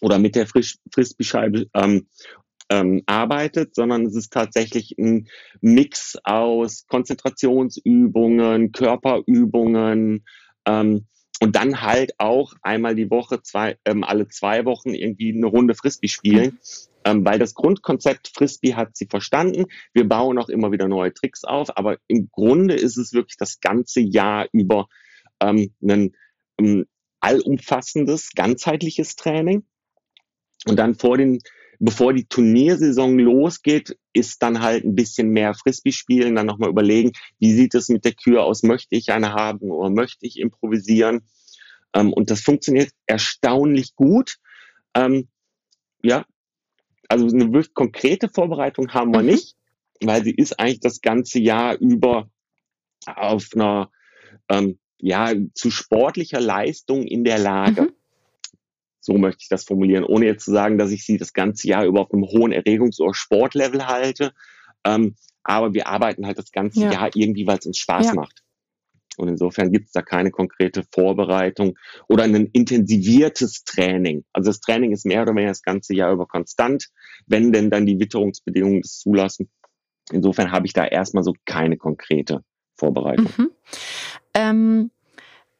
oder 0.02 0.18
mit 0.18 0.36
der 0.36 0.48
Frisbee-Scheibe 0.48 1.68
ähm, 1.74 2.08
ähm, 2.70 3.04
arbeitet, 3.06 3.76
sondern 3.76 4.06
es 4.06 4.16
ist 4.16 4.32
tatsächlich 4.34 4.96
ein 4.98 5.28
Mix 5.62 6.18
aus 6.24 6.86
Konzentrationsübungen, 6.88 8.72
Körperübungen 8.72 10.26
ähm, 10.66 11.06
und 11.42 11.56
dann 11.56 11.82
halt 11.82 12.14
auch 12.20 12.54
einmal 12.62 12.96
die 12.96 13.10
Woche, 13.10 13.42
zwei, 13.42 13.78
ähm, 13.86 14.04
alle 14.04 14.28
zwei 14.28 14.66
Wochen 14.66 14.94
irgendwie 14.94 15.34
eine 15.36 15.48
Runde 15.48 15.76
Frisbee 15.76 16.08
spielen. 16.08 16.60
Ähm, 17.04 17.26
weil 17.26 17.40
das 17.40 17.56
Grundkonzept 17.56 18.32
Frisbee 18.32 18.76
hat 18.76 18.96
sie 18.96 19.08
verstanden. 19.08 19.66
Wir 19.92 20.08
bauen 20.08 20.38
auch 20.38 20.50
immer 20.50 20.72
wieder 20.72 20.88
neue 20.88 21.12
Tricks 21.12 21.44
auf, 21.44 21.76
aber 21.76 21.98
im 22.06 22.30
Grunde 22.32 22.76
ist 22.76 22.96
es 22.96 23.12
wirklich 23.12 23.38
das 23.38 23.60
ganze 23.60 24.02
Jahr 24.02 24.48
über 24.52 24.88
ähm, 25.40 25.74
ein 25.82 26.16
ähm, 26.60 26.86
allumfassendes, 27.22 28.32
ganzheitliches 28.36 29.16
Training. 29.16 29.66
Und 30.68 30.78
dann 30.78 30.94
vor 30.94 31.18
den 31.18 31.40
bevor 31.82 32.14
die 32.14 32.26
Turniersaison 32.26 33.18
losgeht, 33.18 33.98
ist 34.14 34.44
dann 34.44 34.62
halt 34.62 34.86
ein 34.86 34.94
bisschen 34.94 35.30
mehr 35.30 35.56
Frisbee 35.56 35.92
spielen, 35.92 36.36
dann 36.36 36.46
nochmal 36.46 36.70
überlegen, 36.70 37.12
wie 37.40 37.54
sieht 37.54 37.74
es 37.74 37.90
mit 37.90 38.06
der 38.06 38.14
Kür 38.14 38.44
aus, 38.44 38.62
möchte 38.62 38.96
ich 38.96 39.12
eine 39.12 39.34
haben 39.34 39.72
oder 39.72 39.90
möchte 39.90 40.28
ich 40.28 40.40
improvisieren? 40.40 41.24
Ähm, 41.94 42.14
und 42.14 42.30
das 42.30 42.42
funktioniert 42.42 42.92
erstaunlich 43.08 43.96
gut. 43.96 44.38
Ähm, 44.94 45.28
ja, 46.04 46.24
also 47.10 47.26
eine 47.28 47.52
wirklich 47.52 47.74
konkrete 47.74 48.30
Vorbereitung 48.30 48.94
haben 48.94 49.12
wir 49.12 49.22
mhm. 49.22 49.30
nicht, 49.30 49.56
weil 50.04 50.24
sie 50.24 50.36
ist 50.36 50.60
eigentlich 50.60 50.82
das 50.82 51.02
ganze 51.02 51.40
Jahr 51.40 51.78
über 51.80 52.30
auf 53.08 53.50
einer 53.56 53.90
ähm, 54.50 54.78
ja 55.00 55.34
zu 55.56 55.72
sportlicher 55.72 56.40
Leistung 56.40 57.04
in 57.04 57.24
der 57.24 57.40
Lage. 57.40 57.82
Mhm. 57.82 57.94
So 59.02 59.18
möchte 59.18 59.42
ich 59.42 59.50
das 59.50 59.66
formulieren, 59.66 60.04
ohne 60.04 60.28
jetzt 60.28 60.46
zu 60.46 60.52
sagen, 60.52 60.78
dass 60.78 60.92
ich 60.92 61.06
sie 61.06 61.18
das 61.18 61.34
ganze 61.34 61.68
Jahr 61.68 61.86
über 61.86 62.02
auf 62.02 62.14
einem 62.14 62.26
hohen 62.26 62.54
Erregungs- 62.54 63.02
oder 63.02 63.14
Sportlevel 63.14 63.88
halte. 63.88 64.32
Ähm, 64.86 65.16
aber 65.44 65.74
wir 65.74 65.88
arbeiten 65.88 66.28
halt 66.28 66.38
das 66.38 66.52
ganze 66.52 66.82
ja. 66.82 66.92
Jahr 66.92 67.10
irgendwie, 67.16 67.48
weil 67.48 67.58
es 67.58 67.66
uns 67.66 67.80
Spaß 67.80 68.08
ja. 68.08 68.14
macht. 68.14 68.44
Und 69.18 69.28
insofern 69.28 69.72
gibt 69.72 69.88
es 69.88 69.92
da 69.92 70.02
keine 70.02 70.32
konkrete 70.32 70.84
Vorbereitung 70.92 71.78
oder 72.08 72.24
ein 72.24 72.48
intensiviertes 72.48 73.64
Training. 73.64 74.24
Also 74.32 74.50
das 74.50 74.62
Training 74.62 74.92
ist 74.94 75.06
mehr 75.06 75.24
oder 75.24 75.32
weniger 75.32 75.50
das 75.50 75.64
ganze 75.64 75.94
Jahr 75.94 76.14
über 76.14 76.28
konstant, 76.28 76.90
wenn 77.28 77.52
denn 77.52 77.70
dann 77.70 77.86
die 77.86 78.00
Witterungsbedingungen 78.00 78.82
das 78.82 79.00
zulassen. 79.00 79.50
Insofern 80.12 80.52
habe 80.52 80.66
ich 80.66 80.74
da 80.74 80.86
erstmal 80.86 81.24
so 81.24 81.34
keine 81.46 81.78
konkrete 81.78 82.44
Vorbereitung. 82.76 83.30
Mhm. 83.38 83.52
Ähm, 84.34 84.92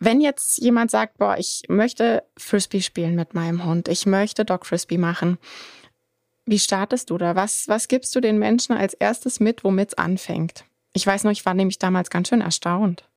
wenn 0.02 0.20
jetzt 0.20 0.58
jemand 0.58 0.90
sagt, 0.90 1.20
boah, 1.20 1.38
ich 1.38 1.62
möchte 1.70 2.24
Frisbee 2.36 2.82
spielen 2.82 3.14
mit 3.14 3.36
meinem 3.36 3.64
Hund, 3.66 3.88
ich 3.88 4.08
möchte 4.08 4.44
Dog 4.44 4.66
Frisbee 4.66 4.98
machen, 4.98 5.38
wie 6.48 6.58
startest 6.58 7.12
du 7.12 7.20
da? 7.20 7.36
Was, 7.36 7.68
was 7.68 7.88
gibst 7.88 8.16
du 8.16 8.20
den 8.20 8.40
Menschen 8.40 8.76
als 8.76 8.96
erstes 8.96 9.40
mit, 9.40 9.64
womit 9.64 9.90
es 9.90 9.98
anfängt? 10.00 10.66
Ich 10.94 11.06
weiß 11.06 11.24
noch, 11.24 11.32
ich 11.32 11.46
war 11.46 11.54
nämlich 11.54 11.78
damals 11.78 12.10
ganz 12.10 12.30
schön 12.30 12.42
erstaunt. 12.42 13.08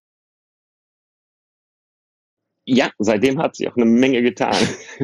Ja, 2.66 2.90
seitdem 2.98 3.40
hat 3.40 3.56
sich 3.56 3.66
auch 3.66 3.76
eine 3.76 3.86
Menge 3.86 4.20
getan. 4.20 4.54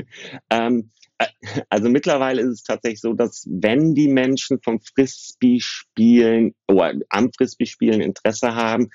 ähm, 0.51 0.91
äh, 1.17 1.27
also 1.71 1.89
mittlerweile 1.89 2.43
ist 2.43 2.49
es 2.49 2.63
tatsächlich 2.63 3.01
so, 3.01 3.15
dass 3.15 3.47
wenn 3.51 3.95
die 3.95 4.09
Menschen 4.09 4.61
vom 4.63 4.81
Frisbee-Spielen 4.81 6.55
oder 6.69 6.95
am 7.09 7.31
Frisbee-Spielen 7.33 8.03
Interesse 8.03 8.55
haben, 8.55 8.91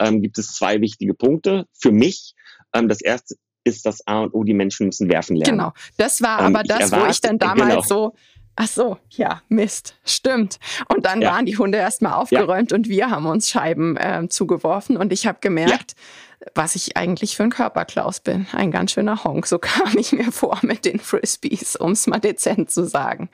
ähm, 0.00 0.22
gibt 0.22 0.38
es 0.38 0.54
zwei 0.54 0.80
wichtige 0.80 1.14
Punkte 1.14 1.66
für 1.78 1.92
mich. 1.92 2.34
Ähm, 2.74 2.88
das 2.88 3.00
erste 3.00 3.36
ist 3.64 3.86
das 3.86 4.06
A 4.06 4.20
und 4.22 4.34
O, 4.34 4.44
die 4.44 4.54
Menschen 4.54 4.86
müssen 4.86 5.10
werfen 5.10 5.36
lernen. 5.36 5.58
Genau, 5.58 5.72
das 5.96 6.22
war 6.22 6.40
ähm, 6.40 6.56
aber 6.56 6.64
das, 6.64 6.80
erwarte, 6.80 7.06
wo 7.06 7.10
ich 7.10 7.20
dann 7.20 7.38
damals 7.38 7.70
genau. 7.70 7.82
so, 7.82 8.14
ach 8.56 8.68
so, 8.68 8.96
ja, 9.10 9.42
Mist, 9.48 9.96
stimmt. 10.04 10.58
Und 10.88 11.06
dann 11.06 11.22
ja. 11.22 11.32
waren 11.32 11.46
die 11.46 11.56
Hunde 11.56 11.78
erstmal 11.78 12.14
aufgeräumt 12.14 12.70
ja. 12.70 12.76
und 12.76 12.88
wir 12.88 13.10
haben 13.10 13.26
uns 13.26 13.48
Scheiben 13.50 13.96
äh, 13.96 14.26
zugeworfen 14.28 14.96
und 14.96 15.12
ich 15.12 15.26
habe 15.26 15.38
gemerkt, 15.40 15.94
ja. 16.40 16.46
was 16.54 16.74
ich 16.74 16.96
eigentlich 16.96 17.36
für 17.36 17.42
ein 17.42 17.50
Körperklaus 17.50 18.20
bin. 18.20 18.46
Ein 18.52 18.70
ganz 18.70 18.92
schöner 18.92 19.24
Honk, 19.24 19.46
so 19.46 19.58
kam 19.60 19.96
ich 19.98 20.12
mir 20.12 20.32
vor 20.32 20.58
mit 20.62 20.84
den 20.84 20.98
Frisbees, 20.98 21.76
um 21.76 21.92
es 21.92 22.06
mal 22.06 22.18
dezent 22.18 22.70
zu 22.70 22.84
sagen. 22.86 23.28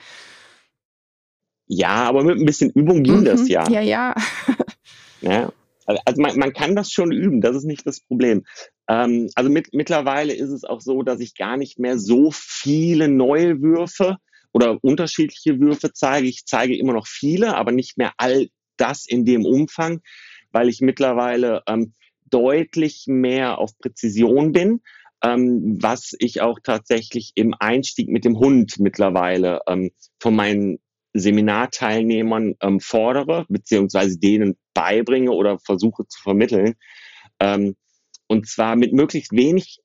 Ja, 1.68 2.08
aber 2.08 2.22
mit 2.22 2.38
ein 2.38 2.46
bisschen 2.46 2.70
Übung 2.70 3.02
ging 3.02 3.20
mhm. 3.20 3.24
das 3.24 3.48
ja. 3.48 3.68
Ja, 3.68 3.80
ja. 3.80 4.14
ja. 5.20 5.52
Also 5.86 6.20
man, 6.20 6.38
man 6.38 6.52
kann 6.52 6.74
das 6.74 6.90
schon 6.90 7.12
üben, 7.12 7.40
das 7.40 7.56
ist 7.56 7.64
nicht 7.64 7.86
das 7.86 8.00
Problem. 8.00 8.44
Ähm, 8.88 9.30
also 9.34 9.50
mit, 9.50 9.72
mittlerweile 9.72 10.34
ist 10.34 10.50
es 10.50 10.64
auch 10.64 10.80
so, 10.80 11.02
dass 11.02 11.20
ich 11.20 11.34
gar 11.34 11.56
nicht 11.56 11.78
mehr 11.78 11.98
so 11.98 12.30
viele 12.32 13.08
neue 13.08 13.62
Würfe 13.62 14.16
oder 14.52 14.82
unterschiedliche 14.82 15.60
Würfe 15.60 15.92
zeige. 15.92 16.26
Ich 16.28 16.46
zeige 16.46 16.76
immer 16.76 16.92
noch 16.92 17.06
viele, 17.06 17.56
aber 17.56 17.72
nicht 17.72 17.98
mehr 17.98 18.12
all 18.16 18.48
das 18.76 19.06
in 19.06 19.24
dem 19.24 19.44
Umfang, 19.44 20.00
weil 20.52 20.68
ich 20.68 20.80
mittlerweile 20.80 21.62
ähm, 21.66 21.92
deutlich 22.30 23.04
mehr 23.06 23.58
auf 23.58 23.78
Präzision 23.78 24.52
bin, 24.52 24.80
ähm, 25.22 25.78
was 25.80 26.14
ich 26.18 26.40
auch 26.40 26.58
tatsächlich 26.62 27.32
im 27.34 27.54
Einstieg 27.58 28.08
mit 28.08 28.24
dem 28.24 28.38
Hund 28.38 28.78
mittlerweile 28.78 29.60
ähm, 29.66 29.90
von 30.20 30.34
meinen 30.34 30.78
Seminarteilnehmern 31.18 32.54
ähm, 32.60 32.80
fordere, 32.80 33.46
beziehungsweise 33.48 34.18
denen 34.18 34.56
beibringe 34.74 35.32
oder 35.32 35.58
versuche 35.58 36.06
zu 36.06 36.20
vermitteln. 36.22 36.74
Ähm, 37.40 37.76
und 38.28 38.48
zwar 38.48 38.76
mit 38.76 38.92
möglichst 38.92 39.32
wenig 39.32 39.80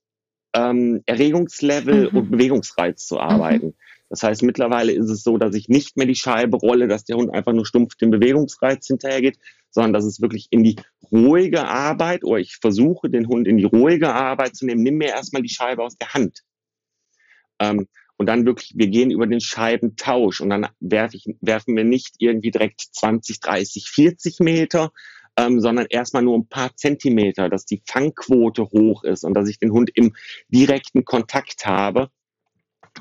ähm, 0.53 1.01
Erregungslevel 1.05 2.11
mhm. 2.11 2.17
und 2.17 2.31
Bewegungsreiz 2.31 3.05
zu 3.05 3.19
arbeiten. 3.19 3.67
Mhm. 3.67 3.73
Das 4.09 4.23
heißt, 4.23 4.43
mittlerweile 4.43 4.91
ist 4.91 5.09
es 5.09 5.23
so, 5.23 5.37
dass 5.37 5.55
ich 5.55 5.69
nicht 5.69 5.95
mehr 5.95 6.05
die 6.05 6.15
Scheibe 6.15 6.57
rolle, 6.57 6.89
dass 6.89 7.05
der 7.05 7.15
Hund 7.15 7.33
einfach 7.33 7.53
nur 7.53 7.65
stumpf 7.65 7.95
dem 7.95 8.11
Bewegungsreiz 8.11 8.85
hinterhergeht, 8.85 9.39
sondern 9.69 9.93
dass 9.93 10.03
es 10.03 10.19
wirklich 10.19 10.47
in 10.49 10.63
die 10.63 10.75
ruhige 11.13 11.65
Arbeit 11.65 12.25
oder 12.25 12.39
ich 12.39 12.57
versuche, 12.57 13.09
den 13.09 13.27
Hund 13.27 13.47
in 13.47 13.55
die 13.55 13.63
ruhige 13.63 14.13
Arbeit 14.13 14.57
zu 14.57 14.65
nehmen. 14.65 14.83
Nimm 14.83 14.97
mir 14.97 15.09
erstmal 15.09 15.41
die 15.41 15.49
Scheibe 15.49 15.81
aus 15.81 15.97
der 15.97 16.13
Hand. 16.13 16.41
Ähm, 17.59 17.87
und 18.21 18.27
dann 18.27 18.45
wirklich, 18.45 18.73
wir 18.75 18.87
gehen 18.87 19.09
über 19.09 19.25
den 19.25 19.41
Scheibentausch 19.41 20.41
und 20.41 20.51
dann 20.51 20.67
werf 20.79 21.15
ich, 21.15 21.25
werfen 21.41 21.75
wir 21.75 21.83
nicht 21.83 22.17
irgendwie 22.19 22.51
direkt 22.51 22.81
20, 22.91 23.39
30, 23.39 23.89
40 23.89 24.39
Meter, 24.41 24.91
ähm, 25.37 25.59
sondern 25.59 25.87
erstmal 25.89 26.21
nur 26.21 26.37
ein 26.37 26.47
paar 26.47 26.75
Zentimeter, 26.75 27.49
dass 27.49 27.65
die 27.65 27.81
Fangquote 27.83 28.65
hoch 28.65 29.03
ist 29.03 29.23
und 29.23 29.33
dass 29.33 29.49
ich 29.49 29.57
den 29.57 29.71
Hund 29.71 29.89
im 29.95 30.13
direkten 30.49 31.03
Kontakt 31.03 31.65
habe. 31.65 32.11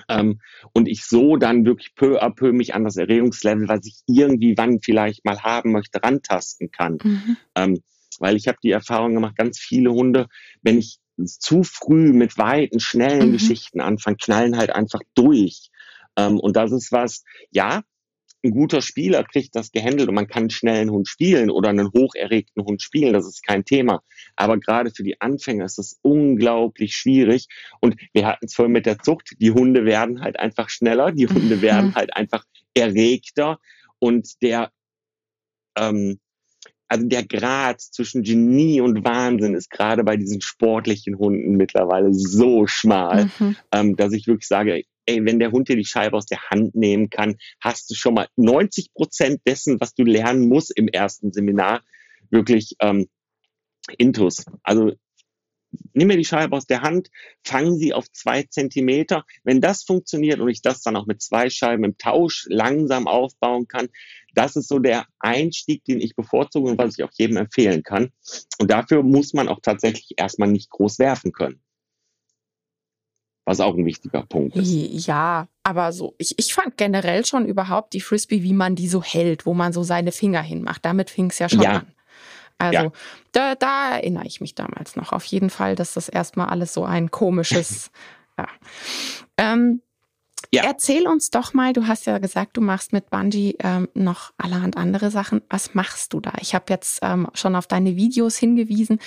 Ähm, 0.09 0.41
und 0.73 0.89
ich 0.89 1.05
so 1.05 1.37
dann 1.37 1.67
wirklich 1.67 1.95
peu 1.95 2.19
à 2.19 2.35
peu 2.35 2.55
mich 2.55 2.73
an 2.73 2.85
das 2.85 2.97
Erregungslevel, 2.97 3.69
was 3.69 3.85
ich 3.85 4.01
irgendwie 4.07 4.57
wann 4.57 4.81
vielleicht 4.81 5.27
mal 5.27 5.43
haben 5.43 5.73
möchte, 5.73 6.03
rantasten 6.03 6.71
kann. 6.71 6.97
Mhm. 7.05 7.37
Ähm, 7.57 7.83
weil 8.21 8.37
ich 8.37 8.49
habe 8.49 8.57
die 8.63 8.71
Erfahrung 8.71 9.13
gemacht, 9.13 9.37
ganz 9.37 9.59
viele 9.59 9.93
Hunde, 9.93 10.29
wenn 10.63 10.79
ich 10.79 10.99
zu 11.27 11.63
früh 11.63 12.13
mit 12.13 12.39
weiten, 12.39 12.81
schnellen 12.81 13.29
mhm. 13.29 13.33
Geschichten 13.33 13.81
anfangen, 13.81 14.17
knallen 14.17 14.57
halt 14.57 14.71
einfach 14.71 15.01
durch. 15.15 15.71
Ähm, 16.17 16.39
und 16.39 16.57
das 16.57 16.73
ist 16.73 16.93
was, 16.93 17.25
ja, 17.51 17.83
ein 18.43 18.53
guter 18.53 18.81
Spieler 18.81 19.23
kriegt 19.25 19.55
das 19.55 19.71
gehandelt 19.71 20.09
und 20.09 20.15
man 20.15 20.27
kann 20.27 20.45
einen 20.45 20.51
schnellen 20.51 20.91
Hund 20.91 21.09
spielen 21.09 21.51
oder 21.51 21.69
einen 21.69 21.93
hocherregten 21.93 22.65
Hund 22.65 22.81
spielen, 22.83 23.13
das 23.13 23.27
ist 23.27 23.45
kein 23.45 23.65
Thema. 23.65 24.03
Aber 24.37 24.59
gerade 24.59 24.91
für 24.91 25.03
die 25.03 25.21
Anfänger 25.21 25.65
ist 25.65 25.79
das 25.79 25.99
unglaublich 26.03 26.95
schwierig. 26.95 27.49
Und 27.81 27.97
wir 28.13 28.27
hatten 28.27 28.47
es 28.47 28.55
vorhin 28.55 28.73
mit 28.73 28.87
der 28.87 28.99
Zucht, 28.99 29.35
die 29.39 29.51
Hunde 29.51 29.85
werden 29.85 30.23
halt 30.23 30.39
einfach 30.39 30.71
schneller, 30.71 31.13
die 31.13 31.27
Hunde 31.29 31.57
mhm. 31.57 31.63
werden 31.63 31.95
halt 31.95 32.17
einfach 32.17 32.45
erregter 32.75 33.59
und 33.99 34.41
der 34.43 34.73
ähm, 35.77 36.19
also 36.91 37.07
der 37.07 37.25
Grad 37.25 37.81
zwischen 37.81 38.25
Genie 38.25 38.81
und 38.81 39.05
Wahnsinn 39.05 39.55
ist 39.55 39.71
gerade 39.71 40.03
bei 40.03 40.17
diesen 40.17 40.41
sportlichen 40.41 41.19
Hunden 41.19 41.57
mittlerweile 41.57 42.13
so 42.13 42.67
schmal, 42.67 43.31
mhm. 43.39 43.57
ähm, 43.71 43.97
dass 43.97 44.13
ich 44.13 44.27
wirklich 44.27 44.49
sage, 44.49 44.83
ey, 45.07 45.25
wenn 45.25 45.39
der 45.39 45.53
Hund 45.53 45.69
dir 45.69 45.77
die 45.77 45.85
Scheibe 45.85 46.17
aus 46.17 46.27
der 46.27 46.51
Hand 46.51 46.75
nehmen 46.75 47.09
kann, 47.09 47.37
hast 47.61 47.89
du 47.91 47.95
schon 47.95 48.15
mal 48.15 48.27
90 48.35 48.93
Prozent 48.93 49.41
dessen, 49.47 49.81
was 49.81 49.95
du 49.95 50.03
lernen 50.03 50.49
musst 50.49 50.77
im 50.77 50.89
ersten 50.89 51.33
Seminar, 51.33 51.83
wirklich 52.29 52.75
ähm, 52.81 53.07
Intus. 53.97 54.45
Also 54.65 54.93
nimm 55.93 56.09
mir 56.09 56.17
die 56.17 56.25
Scheibe 56.25 56.57
aus 56.57 56.67
der 56.67 56.83
Hand, 56.83 57.11
fang 57.45 57.77
sie 57.77 57.93
auf 57.93 58.11
zwei 58.13 58.43
Zentimeter. 58.45 59.25
Wenn 59.45 59.61
das 59.61 59.83
funktioniert 59.83 60.41
und 60.41 60.49
ich 60.49 60.63
das 60.63 60.83
dann 60.83 60.97
auch 60.97 61.07
mit 61.07 61.23
zwei 61.23 61.51
Scheiben 61.51 61.85
im 61.85 61.99
Tausch 61.99 62.47
langsam 62.49 63.07
aufbauen 63.07 63.69
kann, 63.69 63.89
das 64.35 64.57
ist 64.57 64.69
so 64.69 64.79
der 64.79 65.07
Einstieg, 65.19 65.85
den 65.85 66.01
ich 66.01 66.15
bevorzuge 66.15 66.71
und 66.71 66.79
was 66.79 66.99
ich 66.99 67.05
auch 67.05 67.13
jedem 67.13 67.37
empfehlen 67.37 67.83
kann. 67.83 68.11
Und 68.59 68.71
dafür 68.71 69.03
muss 69.03 69.35
man 69.35 69.49
auch 69.49 69.61
tatsächlich 69.61 70.15
erstmal 70.17 70.51
nicht 70.51 70.71
groß 70.71 70.99
werfen 70.99 71.33
können. 71.33 71.61
Was 73.45 73.59
auch 73.59 73.75
ein 73.75 73.85
wichtiger 73.85 74.23
Punkt 74.27 74.55
ist. 74.57 75.07
Ja, 75.07 75.49
aber 75.65 75.93
so, 75.93 76.15
ich, 76.19 76.39
ich 76.39 76.55
fand 76.55 76.77
generell 76.77 77.25
schon 77.25 77.47
überhaupt 77.47 77.95
die 77.95 78.01
Frisbee, 78.01 78.43
wie 78.43 78.53
man 78.53 78.77
die 78.77 78.87
so 78.87 79.03
hält, 79.03 79.47
wo 79.47 79.55
man 79.55 79.73
so 79.73 79.83
seine 79.83 80.13
Finger 80.13 80.43
hinmacht. 80.43 80.85
Damit 80.85 81.11
fing 81.11 81.31
es 81.31 81.39
ja 81.41 81.49
schon 81.49 81.63
ja. 81.63 81.79
an. 81.79 81.87
Also 82.61 82.85
ja. 82.85 82.93
da, 83.33 83.55
da 83.55 83.91
erinnere 83.97 84.27
ich 84.27 84.41
mich 84.41 84.55
damals 84.55 84.97
noch 84.97 85.13
auf 85.13 85.25
jeden 85.25 85.51
Fall, 85.51 85.75
dass 85.75 85.95
das 85.95 86.09
erstmal 86.09 86.49
alles 86.49 86.75
so 86.75 86.85
ein 86.85 87.11
komisches. 87.11 87.91
ja. 88.39 88.47
Ähm, 89.39 89.83
ja. 90.53 90.65
Erzähl 90.65 91.07
uns 91.07 91.31
doch 91.31 91.55
mal, 91.55 91.73
du 91.73 91.87
hast 91.87 92.07
ja 92.07 92.19
gesagt, 92.19 92.57
du 92.57 92.61
machst 92.61 92.93
mit 92.93 93.09
Bungie 93.09 93.57
ähm, 93.61 93.89
noch 93.95 94.33
allerhand 94.37 94.77
andere 94.77 95.11
Sachen. 95.11 95.43
Was 95.49 95.75
machst 95.75 96.13
du 96.13 96.21
da? 96.21 96.33
Ich 96.41 96.55
habe 96.55 96.65
jetzt 96.69 96.99
ähm, 97.03 97.29
schon 97.35 97.55
auf 97.55 97.67
deine 97.67 97.97
Videos 97.97 98.37
hingewiesen. 98.37 98.99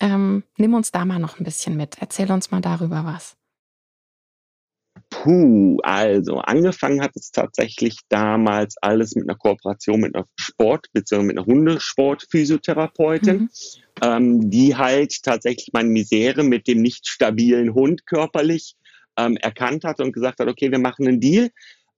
Ähm, 0.00 0.42
nimm 0.56 0.74
uns 0.74 0.90
da 0.90 1.04
mal 1.04 1.18
noch 1.18 1.38
ein 1.38 1.44
bisschen 1.44 1.76
mit. 1.76 1.96
Erzähl 2.00 2.30
uns 2.32 2.50
mal 2.50 2.60
darüber 2.60 3.04
was. 3.04 3.37
Puh, 5.10 5.78
also 5.82 6.38
angefangen 6.38 7.00
hat 7.00 7.12
es 7.14 7.30
tatsächlich 7.30 7.96
damals 8.08 8.76
alles 8.82 9.14
mit 9.14 9.28
einer 9.28 9.38
Kooperation 9.38 10.00
mit 10.00 10.14
einer 10.14 10.26
Sport- 10.38 10.88
bzw. 10.92 11.22
mit 11.22 11.38
einer 11.38 11.46
Hundesportphysiotherapeutin, 11.46 13.36
mhm. 13.36 13.50
ähm, 14.02 14.50
die 14.50 14.76
halt 14.76 15.22
tatsächlich 15.22 15.70
meine 15.72 15.88
Misere 15.88 16.44
mit 16.44 16.66
dem 16.68 16.82
nicht 16.82 17.06
stabilen 17.06 17.72
Hund 17.74 18.06
körperlich 18.06 18.74
ähm, 19.16 19.38
erkannt 19.38 19.84
hat 19.84 20.00
und 20.00 20.12
gesagt 20.12 20.40
hat, 20.40 20.48
okay, 20.48 20.70
wir 20.70 20.78
machen 20.78 21.08
einen 21.08 21.20
Deal. 21.20 21.50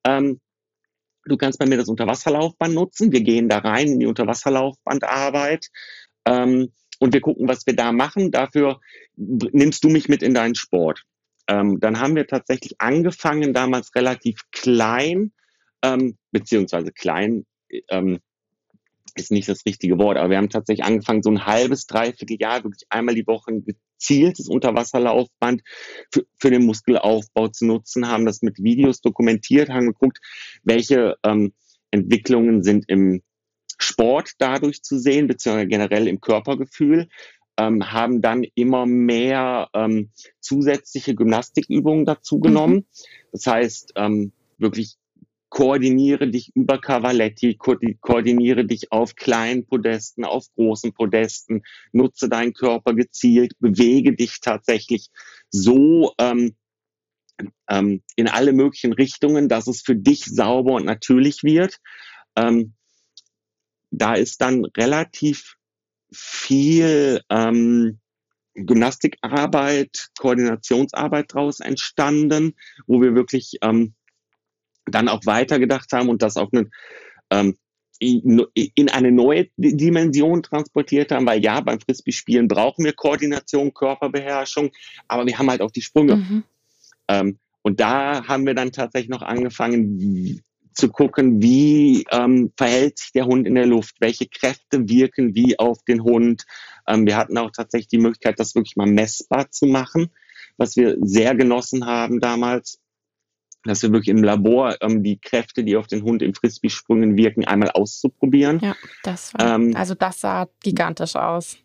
Ähm, 0.04 0.40
du 1.24 1.36
kannst 1.36 1.58
bei 1.58 1.66
mir 1.66 1.76
das 1.76 1.88
Unterwasserlaufband 1.88 2.74
nutzen. 2.74 3.10
Wir 3.12 3.22
gehen 3.22 3.48
da 3.48 3.58
rein 3.58 3.88
in 3.88 4.00
die 4.00 4.06
Unterwasserlaufbandarbeit 4.06 5.66
ähm, 6.26 6.72
und 7.00 7.12
wir 7.12 7.20
gucken, 7.20 7.48
was 7.48 7.66
wir 7.66 7.74
da 7.74 7.90
machen. 7.90 8.30
Dafür 8.30 8.80
nimmst 9.16 9.82
du 9.82 9.88
mich 9.88 10.08
mit 10.08 10.22
in 10.22 10.34
deinen 10.34 10.54
Sport. 10.54 11.04
Ähm, 11.50 11.80
dann 11.80 11.98
haben 11.98 12.14
wir 12.14 12.28
tatsächlich 12.28 12.80
angefangen, 12.80 13.52
damals 13.52 13.94
relativ 13.96 14.42
klein, 14.52 15.32
ähm, 15.82 16.16
beziehungsweise 16.30 16.92
klein, 16.92 17.44
ähm, 17.88 18.20
ist 19.16 19.32
nicht 19.32 19.48
das 19.48 19.66
richtige 19.66 19.98
Wort, 19.98 20.16
aber 20.16 20.30
wir 20.30 20.36
haben 20.36 20.48
tatsächlich 20.48 20.86
angefangen, 20.86 21.24
so 21.24 21.30
ein 21.30 21.46
halbes, 21.46 21.86
dreiviertel 21.86 22.36
Jahr 22.38 22.62
wirklich 22.62 22.86
einmal 22.88 23.16
die 23.16 23.26
Woche 23.26 23.50
ein 23.50 23.64
gezieltes 23.64 24.48
Unterwasserlaufband 24.48 25.62
für, 26.12 26.24
für 26.38 26.50
den 26.50 26.66
Muskelaufbau 26.66 27.48
zu 27.48 27.66
nutzen, 27.66 28.06
haben 28.06 28.26
das 28.26 28.42
mit 28.42 28.58
Videos 28.62 29.00
dokumentiert, 29.00 29.70
haben 29.70 29.86
geguckt, 29.86 30.18
welche 30.62 31.16
ähm, 31.24 31.52
Entwicklungen 31.90 32.62
sind 32.62 32.84
im 32.86 33.22
Sport 33.76 34.34
dadurch 34.38 34.82
zu 34.82 35.00
sehen, 35.00 35.26
beziehungsweise 35.26 35.66
generell 35.66 36.06
im 36.06 36.20
Körpergefühl, 36.20 37.08
ähm, 37.60 37.92
haben 37.92 38.22
dann 38.22 38.44
immer 38.54 38.86
mehr 38.86 39.68
ähm, 39.74 40.10
zusätzliche 40.40 41.14
Gymnastikübungen 41.14 42.06
dazu 42.06 42.40
genommen. 42.40 42.76
Mhm. 42.76 42.86
Das 43.32 43.46
heißt, 43.46 43.92
ähm, 43.96 44.32
wirklich 44.56 44.96
koordiniere 45.50 46.30
dich 46.30 46.52
über 46.54 46.80
Cavaletti, 46.80 47.56
ko 47.56 47.76
koordiniere 48.00 48.64
dich 48.64 48.92
auf 48.92 49.14
kleinen 49.14 49.66
Podesten, 49.66 50.24
auf 50.24 50.46
großen 50.54 50.92
Podesten, 50.94 51.62
nutze 51.92 52.30
deinen 52.30 52.54
Körper 52.54 52.94
gezielt, 52.94 53.52
bewege 53.58 54.14
dich 54.14 54.40
tatsächlich 54.40 55.08
so 55.50 56.14
ähm, 56.18 56.54
ähm, 57.68 58.02
in 58.16 58.28
alle 58.28 58.52
möglichen 58.52 58.94
Richtungen, 58.94 59.48
dass 59.48 59.66
es 59.66 59.82
für 59.82 59.96
dich 59.96 60.24
sauber 60.24 60.74
und 60.74 60.86
natürlich 60.86 61.42
wird. 61.42 61.76
Ähm, 62.36 62.74
da 63.90 64.14
ist 64.14 64.40
dann 64.40 64.64
relativ 64.76 65.56
viel 66.12 67.20
ähm, 67.30 67.98
Gymnastikarbeit, 68.54 70.08
Koordinationsarbeit 70.18 71.34
daraus 71.34 71.60
entstanden, 71.60 72.54
wo 72.86 73.00
wir 73.00 73.14
wirklich 73.14 73.58
ähm, 73.62 73.94
dann 74.86 75.08
auch 75.08 75.24
weitergedacht 75.24 75.92
haben 75.92 76.08
und 76.08 76.22
das 76.22 76.36
auf 76.36 76.48
eine, 76.52 76.68
ähm, 77.30 77.56
in 78.00 78.88
eine 78.88 79.12
neue 79.12 79.48
Dimension 79.56 80.42
transportiert 80.42 81.12
haben, 81.12 81.26
weil 81.26 81.44
ja, 81.44 81.60
beim 81.60 81.80
Frisbee-Spielen 81.80 82.48
brauchen 82.48 82.84
wir 82.84 82.94
Koordination, 82.94 83.74
Körperbeherrschung, 83.74 84.70
aber 85.06 85.26
wir 85.26 85.38
haben 85.38 85.50
halt 85.50 85.60
auch 85.60 85.70
die 85.70 85.82
Sprünge. 85.82 86.16
Mhm. 86.16 86.44
Ähm, 87.08 87.38
und 87.62 87.78
da 87.78 88.26
haben 88.26 88.46
wir 88.46 88.54
dann 88.54 88.72
tatsächlich 88.72 89.10
noch 89.10 89.20
angefangen 89.20 90.42
zu 90.80 90.88
gucken, 90.88 91.42
wie 91.42 92.04
ähm, 92.10 92.52
verhält 92.56 92.98
sich 92.98 93.12
der 93.12 93.26
Hund 93.26 93.46
in 93.46 93.54
der 93.54 93.66
Luft, 93.66 93.96
welche 94.00 94.26
Kräfte 94.26 94.88
wirken 94.88 95.34
wie 95.34 95.58
auf 95.58 95.82
den 95.84 96.02
Hund. 96.02 96.44
Ähm, 96.88 97.06
wir 97.06 97.16
hatten 97.16 97.38
auch 97.38 97.50
tatsächlich 97.50 97.88
die 97.88 97.98
Möglichkeit, 97.98 98.40
das 98.40 98.54
wirklich 98.54 98.76
mal 98.76 98.86
messbar 98.86 99.50
zu 99.50 99.66
machen, 99.66 100.10
was 100.56 100.76
wir 100.76 100.96
sehr 101.00 101.34
genossen 101.34 101.86
haben 101.86 102.20
damals 102.20 102.80
dass 103.64 103.82
wir 103.82 103.92
wirklich 103.92 104.08
im 104.08 104.22
Labor 104.22 104.76
ähm, 104.80 105.02
die 105.02 105.18
Kräfte, 105.18 105.64
die 105.64 105.76
auf 105.76 105.86
den 105.86 106.02
Hund 106.02 106.22
im 106.22 106.34
Frisbee-Sprüngen 106.34 107.16
wirken, 107.16 107.44
einmal 107.44 107.70
auszuprobieren. 107.70 108.58
Ja, 108.60 108.74
das 109.02 109.34
war, 109.34 109.56
ähm, 109.56 109.76
also 109.76 109.94
das 109.94 110.20
sah 110.20 110.48
gigantisch 110.62 111.14
aus. 111.14 111.58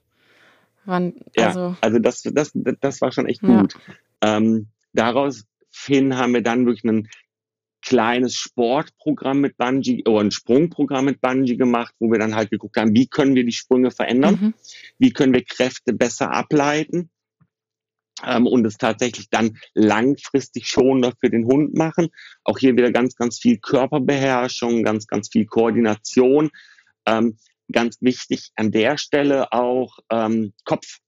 Wann, 0.83 1.13
also, 1.37 1.59
ja, 1.59 1.77
also 1.81 1.99
das, 1.99 2.21
das, 2.23 2.51
das 2.53 3.01
war 3.01 3.11
schon 3.11 3.27
echt 3.27 3.41
gut. 3.41 3.77
Ja. 4.21 4.37
Ähm, 4.37 4.67
daraus 4.93 5.45
hin 5.71 6.17
haben 6.17 6.33
wir 6.33 6.43
dann 6.43 6.65
wirklich 6.65 6.83
ein 6.83 7.07
kleines 7.85 8.35
Sportprogramm 8.35 9.41
mit 9.41 9.57
Bungee 9.57 10.03
oder 10.05 10.21
ein 10.21 10.31
Sprungprogramm 10.31 11.05
mit 11.05 11.21
Bungee 11.21 11.55
gemacht, 11.55 11.93
wo 11.99 12.11
wir 12.11 12.19
dann 12.19 12.35
halt 12.35 12.49
geguckt 12.49 12.77
haben, 12.77 12.93
wie 12.93 13.07
können 13.07 13.35
wir 13.35 13.45
die 13.45 13.51
Sprünge 13.51 13.91
verändern, 13.91 14.37
mhm. 14.41 14.53
wie 14.97 15.13
können 15.13 15.33
wir 15.33 15.43
Kräfte 15.43 15.93
besser 15.93 16.31
ableiten 16.31 17.09
ähm, 18.25 18.47
und 18.47 18.65
es 18.65 18.77
tatsächlich 18.77 19.29
dann 19.29 19.57
langfristig 19.73 20.67
schonender 20.67 21.13
für 21.19 21.29
den 21.29 21.45
Hund 21.45 21.75
machen. 21.75 22.09
Auch 22.43 22.57
hier 22.57 22.75
wieder 22.75 22.91
ganz, 22.91 23.15
ganz 23.15 23.39
viel 23.39 23.59
Körperbeherrschung, 23.59 24.83
ganz, 24.83 25.07
ganz 25.07 25.29
viel 25.29 25.45
Koordination. 25.45 26.49
Ähm, 27.05 27.37
ganz 27.71 27.97
wichtig 28.01 28.51
an 28.55 28.71
der 28.71 28.97
Stelle 28.97 29.51
auch 29.51 29.99
ähm, 30.09 30.53
Kopf. 30.65 30.99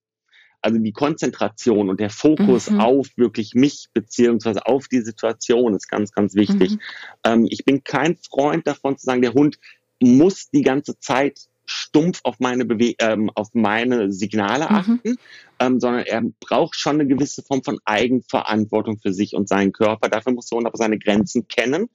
Also 0.61 0.79
die 0.79 0.91
Konzentration 0.91 1.89
und 1.89 1.99
der 1.99 2.09
Fokus 2.09 2.69
mhm. 2.69 2.81
auf 2.81 3.07
wirklich 3.15 3.53
mich 3.53 3.87
beziehungsweise 3.93 4.65
auf 4.65 4.87
die 4.87 5.01
Situation 5.01 5.75
ist 5.75 5.87
ganz, 5.87 6.11
ganz 6.11 6.35
wichtig. 6.35 6.71
Mhm. 6.71 6.79
Ähm, 7.23 7.47
ich 7.49 7.63
bin 7.63 7.83
kein 7.83 8.17
Freund 8.17 8.67
davon 8.67 8.97
zu 8.97 9.05
sagen, 9.05 9.21
der 9.21 9.33
Hund 9.33 9.59
muss 9.99 10.49
die 10.49 10.63
ganze 10.63 10.99
Zeit 10.99 11.47
stumpf 11.67 12.21
auf 12.23 12.39
meine, 12.39 12.65
Bewe 12.65 12.95
ähm, 12.99 13.29
auf 13.35 13.49
meine 13.53 14.11
Signale 14.11 14.65
mhm. 14.65 14.75
achten, 14.75 14.99
mhm. 15.03 15.17
ähm, 15.59 15.79
sondern 15.79 16.05
er 16.05 16.23
braucht 16.39 16.75
schon 16.75 16.99
eine 16.99 17.07
gewisse 17.07 17.43
Form 17.43 17.63
von 17.63 17.79
Eigenverantwortung 17.85 18.99
für 18.99 19.13
sich 19.13 19.35
und 19.35 19.47
seinen 19.49 19.73
Körper. 19.73 20.09
Dafür 20.09 20.33
muss 20.33 20.47
der 20.47 20.57
Hund 20.57 20.67
aber 20.67 20.77
seine 20.77 20.97
Grenzen 20.97 21.47
kennen, 21.47 21.89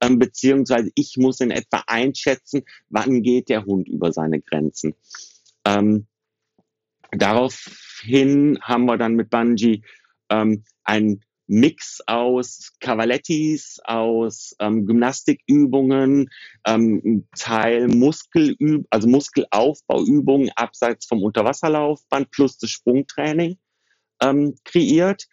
ähm, 0.00 0.18
beziehungsweise 0.18 0.90
ich 0.94 1.16
muss 1.16 1.40
in 1.40 1.50
etwa 1.50 1.82
einschätzen, 1.86 2.64
wann 2.90 3.22
geht 3.22 3.48
der 3.48 3.64
Hund 3.64 3.88
über 3.88 4.12
seine 4.12 4.40
Grenzen. 4.40 4.94
Ähm, 5.64 6.06
daraufhin 7.16 8.58
haben 8.62 8.86
wir 8.86 8.96
dann 8.96 9.14
mit 9.14 9.30
Bungie 9.30 9.84
ähm, 10.30 10.64
ein 10.84 11.20
Mix 11.46 12.00
aus 12.06 12.72
Cavalettis, 12.80 13.78
aus 13.84 14.54
ähm, 14.60 14.86
Gymnastikübungen, 14.86 16.30
ähm, 16.66 17.26
Teil 17.36 17.88
Muskelüb 17.88 18.86
also 18.90 19.08
Muskelaufbauübungen 19.08 20.50
abseits 20.56 21.06
vom 21.06 21.22
Unterwasserlaufband 21.22 22.30
plus 22.30 22.56
das 22.58 22.70
Sprungtraining 22.70 23.58
ähm, 24.22 24.56
kreiert. 24.64 25.26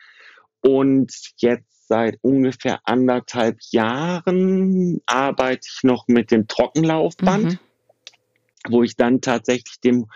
Und 0.62 1.14
jetzt 1.38 1.88
seit 1.88 2.18
ungefähr 2.22 2.82
anderthalb 2.84 3.58
Jahren 3.72 5.02
arbeite 5.06 5.68
ich 5.68 5.84
noch 5.84 6.08
mit 6.08 6.32
dem 6.32 6.48
Trockenlaufband, 6.48 7.46
mhm. 7.46 7.60
wo 8.70 8.84
ich 8.84 8.96
dann 8.96 9.22
tatsächlich 9.22 9.80
dem 9.80 10.08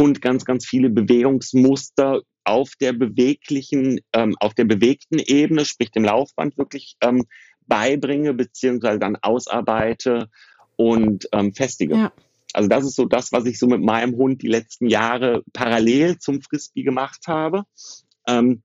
Hund 0.00 0.22
ganz, 0.22 0.44
ganz 0.44 0.66
viele 0.66 0.90
Bewegungsmuster 0.90 2.22
auf 2.44 2.72
der 2.80 2.92
beweglichen, 2.92 4.00
ähm, 4.12 4.34
auf 4.40 4.54
der 4.54 4.64
bewegten 4.64 5.18
Ebene, 5.18 5.64
sprich 5.64 5.90
dem 5.90 6.04
Laufband 6.04 6.58
wirklich 6.58 6.96
ähm, 7.00 7.26
beibringe, 7.66 8.34
beziehungsweise 8.34 8.98
dann 8.98 9.16
ausarbeite 9.16 10.28
und 10.76 11.28
ähm, 11.32 11.54
festige. 11.54 11.94
Ja. 11.94 12.12
Also 12.52 12.68
das 12.68 12.84
ist 12.84 12.96
so 12.96 13.04
das, 13.04 13.30
was 13.30 13.46
ich 13.46 13.58
so 13.58 13.66
mit 13.66 13.82
meinem 13.82 14.16
Hund 14.16 14.42
die 14.42 14.48
letzten 14.48 14.88
Jahre 14.88 15.42
parallel 15.52 16.18
zum 16.18 16.40
Frisbee 16.42 16.82
gemacht 16.82 17.20
habe. 17.28 17.64
Ähm, 18.26 18.62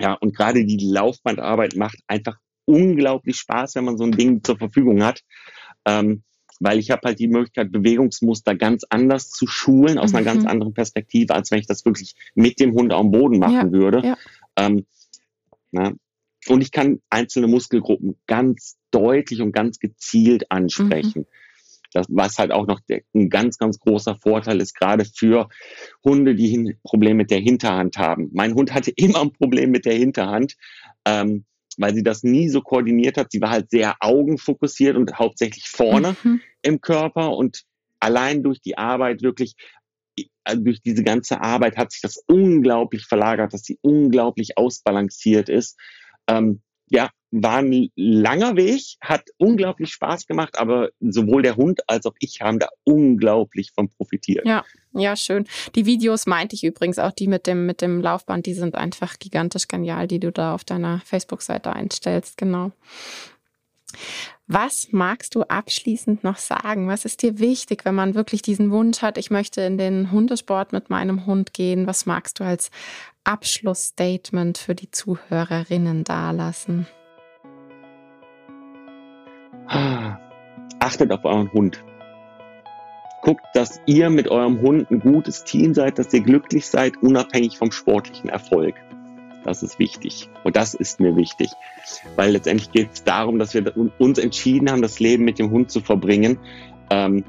ja, 0.00 0.14
und 0.14 0.34
gerade 0.34 0.64
die 0.64 0.78
Laufbandarbeit 0.78 1.76
macht 1.76 1.98
einfach 2.06 2.38
unglaublich 2.64 3.36
Spaß, 3.36 3.74
wenn 3.76 3.84
man 3.84 3.98
so 3.98 4.04
ein 4.04 4.12
Ding 4.12 4.42
zur 4.42 4.58
Verfügung 4.58 5.02
hat. 5.04 5.22
Ähm, 5.84 6.22
weil 6.60 6.78
ich 6.78 6.90
habe 6.90 7.02
halt 7.04 7.18
die 7.18 7.28
Möglichkeit, 7.28 7.72
Bewegungsmuster 7.72 8.54
ganz 8.54 8.84
anders 8.88 9.30
zu 9.30 9.46
schulen, 9.46 9.98
aus 9.98 10.10
mhm. 10.10 10.16
einer 10.16 10.24
ganz 10.24 10.42
mhm. 10.42 10.48
anderen 10.48 10.74
Perspektive, 10.74 11.34
als 11.34 11.50
wenn 11.50 11.60
ich 11.60 11.66
das 11.66 11.84
wirklich 11.84 12.14
mit 12.34 12.60
dem 12.60 12.72
Hund 12.72 12.92
am 12.92 13.10
Boden 13.10 13.38
machen 13.38 13.54
ja, 13.54 13.72
würde. 13.72 14.02
Ja. 14.04 14.16
Ähm, 14.56 14.86
na, 15.70 15.92
und 16.46 16.60
ich 16.62 16.72
kann 16.72 17.00
einzelne 17.10 17.46
Muskelgruppen 17.46 18.16
ganz 18.26 18.76
deutlich 18.90 19.42
und 19.42 19.52
ganz 19.52 19.78
gezielt 19.78 20.50
ansprechen. 20.50 21.22
Mhm. 21.22 21.26
Das, 21.92 22.06
was 22.10 22.38
halt 22.38 22.52
auch 22.52 22.66
noch 22.66 22.80
der, 22.80 23.00
ein 23.14 23.30
ganz, 23.30 23.58
ganz 23.58 23.78
großer 23.78 24.16
Vorteil 24.16 24.60
ist, 24.60 24.74
gerade 24.74 25.04
für 25.04 25.48
Hunde, 26.04 26.34
die 26.34 26.56
ein 26.56 26.78
Problem 26.82 27.16
mit 27.16 27.30
der 27.30 27.40
Hinterhand 27.40 27.96
haben. 27.96 28.28
Mein 28.32 28.54
Hund 28.54 28.74
hatte 28.74 28.90
immer 28.96 29.22
ein 29.22 29.32
Problem 29.32 29.70
mit 29.70 29.84
der 29.84 29.94
Hinterhand. 29.94 30.56
Ähm, 31.04 31.44
weil 31.78 31.94
sie 31.94 32.02
das 32.02 32.22
nie 32.22 32.48
so 32.48 32.60
koordiniert 32.60 33.16
hat. 33.16 33.32
Sie 33.32 33.40
war 33.40 33.50
halt 33.50 33.70
sehr 33.70 33.96
augenfokussiert 34.00 34.96
und 34.96 35.18
hauptsächlich 35.18 35.68
vorne 35.68 36.16
mhm. 36.22 36.40
im 36.62 36.80
Körper 36.80 37.36
und 37.36 37.62
allein 38.00 38.42
durch 38.42 38.60
die 38.60 38.76
Arbeit 38.76 39.22
wirklich 39.22 39.54
also 40.44 40.62
durch 40.62 40.82
diese 40.82 41.04
ganze 41.04 41.40
Arbeit 41.40 41.76
hat 41.76 41.92
sich 41.92 42.00
das 42.00 42.16
unglaublich 42.26 43.04
verlagert, 43.04 43.52
dass 43.52 43.62
sie 43.62 43.78
unglaublich 43.82 44.56
ausbalanciert 44.58 45.48
ist. 45.48 45.78
Ähm, 46.26 46.62
ja, 46.88 47.10
war 47.30 47.58
ein 47.58 47.90
langer 47.94 48.56
Weg, 48.56 48.96
hat 49.00 49.24
unglaublich 49.36 49.92
Spaß 49.92 50.26
gemacht, 50.26 50.58
aber 50.58 50.90
sowohl 51.00 51.42
der 51.42 51.56
Hund 51.56 51.80
als 51.86 52.06
auch 52.06 52.14
ich 52.20 52.40
haben 52.40 52.58
da 52.58 52.68
unglaublich 52.84 53.72
von 53.74 53.88
profitiert. 53.88 54.46
Ja, 54.46 54.64
ja, 54.92 55.14
schön. 55.14 55.46
Die 55.74 55.86
Videos 55.86 56.26
meinte 56.26 56.56
ich 56.56 56.64
übrigens 56.64 56.98
auch, 56.98 57.12
die 57.12 57.28
mit 57.28 57.46
dem, 57.46 57.66
mit 57.66 57.82
dem 57.82 58.00
Laufband, 58.00 58.46
die 58.46 58.54
sind 58.54 58.74
einfach 58.74 59.18
gigantisch 59.18 59.68
genial, 59.68 60.08
die 60.08 60.20
du 60.20 60.32
da 60.32 60.54
auf 60.54 60.64
deiner 60.64 61.00
Facebook-Seite 61.04 61.72
einstellst, 61.72 62.38
genau. 62.38 62.72
Was 64.46 64.88
magst 64.92 65.34
du 65.34 65.42
abschließend 65.42 66.24
noch 66.24 66.38
sagen? 66.38 66.88
Was 66.88 67.04
ist 67.04 67.22
dir 67.22 67.38
wichtig, 67.38 67.84
wenn 67.84 67.94
man 67.94 68.14
wirklich 68.14 68.40
diesen 68.40 68.70
Wunsch 68.70 69.02
hat, 69.02 69.18
ich 69.18 69.30
möchte 69.30 69.60
in 69.60 69.76
den 69.76 70.10
Hundesport 70.10 70.72
mit 70.72 70.88
meinem 70.88 71.26
Hund 71.26 71.52
gehen? 71.52 71.86
Was 71.86 72.06
magst 72.06 72.40
du 72.40 72.44
als 72.44 72.70
Abschlussstatement 73.24 74.56
für 74.56 74.74
die 74.74 74.90
Zuhörerinnen 74.90 76.04
dalassen? 76.04 76.86
Achtet 79.68 81.12
auf 81.12 81.24
euren 81.24 81.52
Hund. 81.52 81.84
Guckt, 83.22 83.44
dass 83.54 83.80
ihr 83.86 84.10
mit 84.10 84.28
eurem 84.28 84.60
Hund 84.60 84.90
ein 84.90 85.00
gutes 85.00 85.44
Team 85.44 85.74
seid, 85.74 85.98
dass 85.98 86.12
ihr 86.12 86.20
glücklich 86.20 86.66
seid, 86.66 86.96
unabhängig 87.02 87.58
vom 87.58 87.72
sportlichen 87.72 88.30
Erfolg. 88.30 88.74
Das 89.44 89.62
ist 89.62 89.78
wichtig. 89.78 90.28
Und 90.44 90.56
das 90.56 90.74
ist 90.74 91.00
mir 91.00 91.16
wichtig. 91.16 91.50
Weil 92.16 92.32
letztendlich 92.32 92.70
geht 92.70 92.90
es 92.92 93.04
darum, 93.04 93.38
dass 93.38 93.54
wir 93.54 93.72
uns 93.98 94.18
entschieden 94.18 94.70
haben, 94.70 94.82
das 94.82 95.00
Leben 95.00 95.24
mit 95.24 95.38
dem 95.38 95.50
Hund 95.50 95.70
zu 95.70 95.80
verbringen. 95.80 96.38
Ähm, 96.90 97.24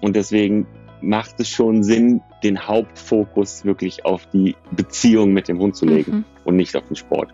und 0.00 0.16
deswegen 0.16 0.66
macht 1.00 1.40
es 1.40 1.48
schon 1.48 1.82
Sinn, 1.82 2.22
den 2.42 2.66
Hauptfokus 2.66 3.64
wirklich 3.64 4.04
auf 4.04 4.26
die 4.26 4.56
Beziehung 4.70 5.32
mit 5.32 5.48
dem 5.48 5.58
Hund 5.58 5.76
zu 5.76 5.86
legen 5.86 6.12
mhm. 6.12 6.24
und 6.44 6.56
nicht 6.56 6.76
auf 6.76 6.86
den 6.86 6.96
Sport. 6.96 7.32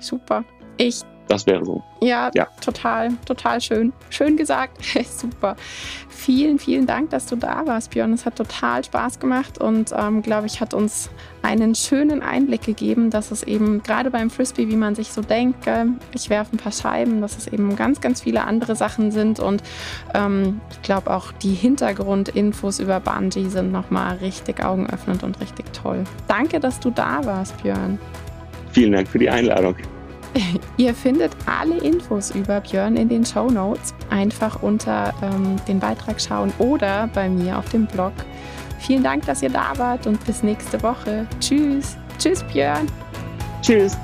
Super. 0.00 0.44
Ich 0.76 1.02
das 1.28 1.46
wäre 1.46 1.64
so. 1.64 1.82
Ja, 2.00 2.30
ja, 2.34 2.48
total, 2.60 3.10
total 3.26 3.60
schön. 3.60 3.92
Schön 4.10 4.36
gesagt. 4.36 4.78
Super. 5.10 5.56
Vielen, 6.08 6.58
vielen 6.58 6.86
Dank, 6.86 7.10
dass 7.10 7.26
du 7.26 7.36
da 7.36 7.66
warst, 7.66 7.90
Björn. 7.90 8.12
Es 8.12 8.26
hat 8.26 8.36
total 8.36 8.84
Spaß 8.84 9.20
gemacht 9.20 9.58
und, 9.58 9.92
ähm, 9.96 10.22
glaube 10.22 10.46
ich, 10.46 10.60
hat 10.60 10.74
uns 10.74 11.10
einen 11.42 11.74
schönen 11.74 12.22
Einblick 12.22 12.62
gegeben, 12.62 13.10
dass 13.10 13.30
es 13.30 13.42
eben 13.42 13.82
gerade 13.82 14.10
beim 14.10 14.30
Frisbee, 14.30 14.68
wie 14.68 14.76
man 14.76 14.94
sich 14.94 15.12
so 15.12 15.20
denkt, 15.20 15.66
ich 16.14 16.30
werfe 16.30 16.56
ein 16.56 16.58
paar 16.58 16.72
Scheiben, 16.72 17.20
dass 17.20 17.36
es 17.36 17.46
eben 17.46 17.76
ganz, 17.76 18.00
ganz 18.00 18.22
viele 18.22 18.44
andere 18.44 18.76
Sachen 18.76 19.10
sind 19.10 19.40
und 19.40 19.62
ähm, 20.14 20.60
ich 20.70 20.82
glaube 20.82 21.10
auch 21.10 21.32
die 21.32 21.52
Hintergrundinfos 21.52 22.80
über 22.80 23.00
Bungee 23.00 23.48
sind 23.48 23.72
nochmal 23.72 24.16
richtig 24.16 24.64
augenöffnend 24.64 25.22
und 25.22 25.40
richtig 25.40 25.72
toll. 25.72 26.04
Danke, 26.28 26.60
dass 26.60 26.80
du 26.80 26.90
da 26.90 27.24
warst, 27.24 27.62
Björn. 27.62 27.98
Vielen 28.72 28.92
Dank 28.92 29.08
für 29.08 29.18
die 29.18 29.28
Einladung. 29.28 29.76
Ihr 30.76 30.94
findet 30.94 31.32
alle 31.46 31.78
Infos 31.78 32.30
über 32.30 32.60
Björn 32.60 32.96
in 32.96 33.08
den 33.08 33.24
Show 33.24 33.50
Notes. 33.50 33.94
Einfach 34.10 34.62
unter 34.62 35.12
ähm, 35.22 35.56
den 35.66 35.80
Beitrag 35.80 36.20
schauen 36.20 36.52
oder 36.58 37.08
bei 37.14 37.28
mir 37.28 37.58
auf 37.58 37.68
dem 37.70 37.86
Blog. 37.86 38.12
Vielen 38.80 39.02
Dank, 39.02 39.24
dass 39.26 39.42
ihr 39.42 39.50
da 39.50 39.72
wart 39.76 40.06
und 40.06 40.24
bis 40.26 40.42
nächste 40.42 40.82
Woche. 40.82 41.26
Tschüss. 41.40 41.96
Tschüss, 42.18 42.42
Björn. 42.52 42.86
Tschüss. 43.62 43.96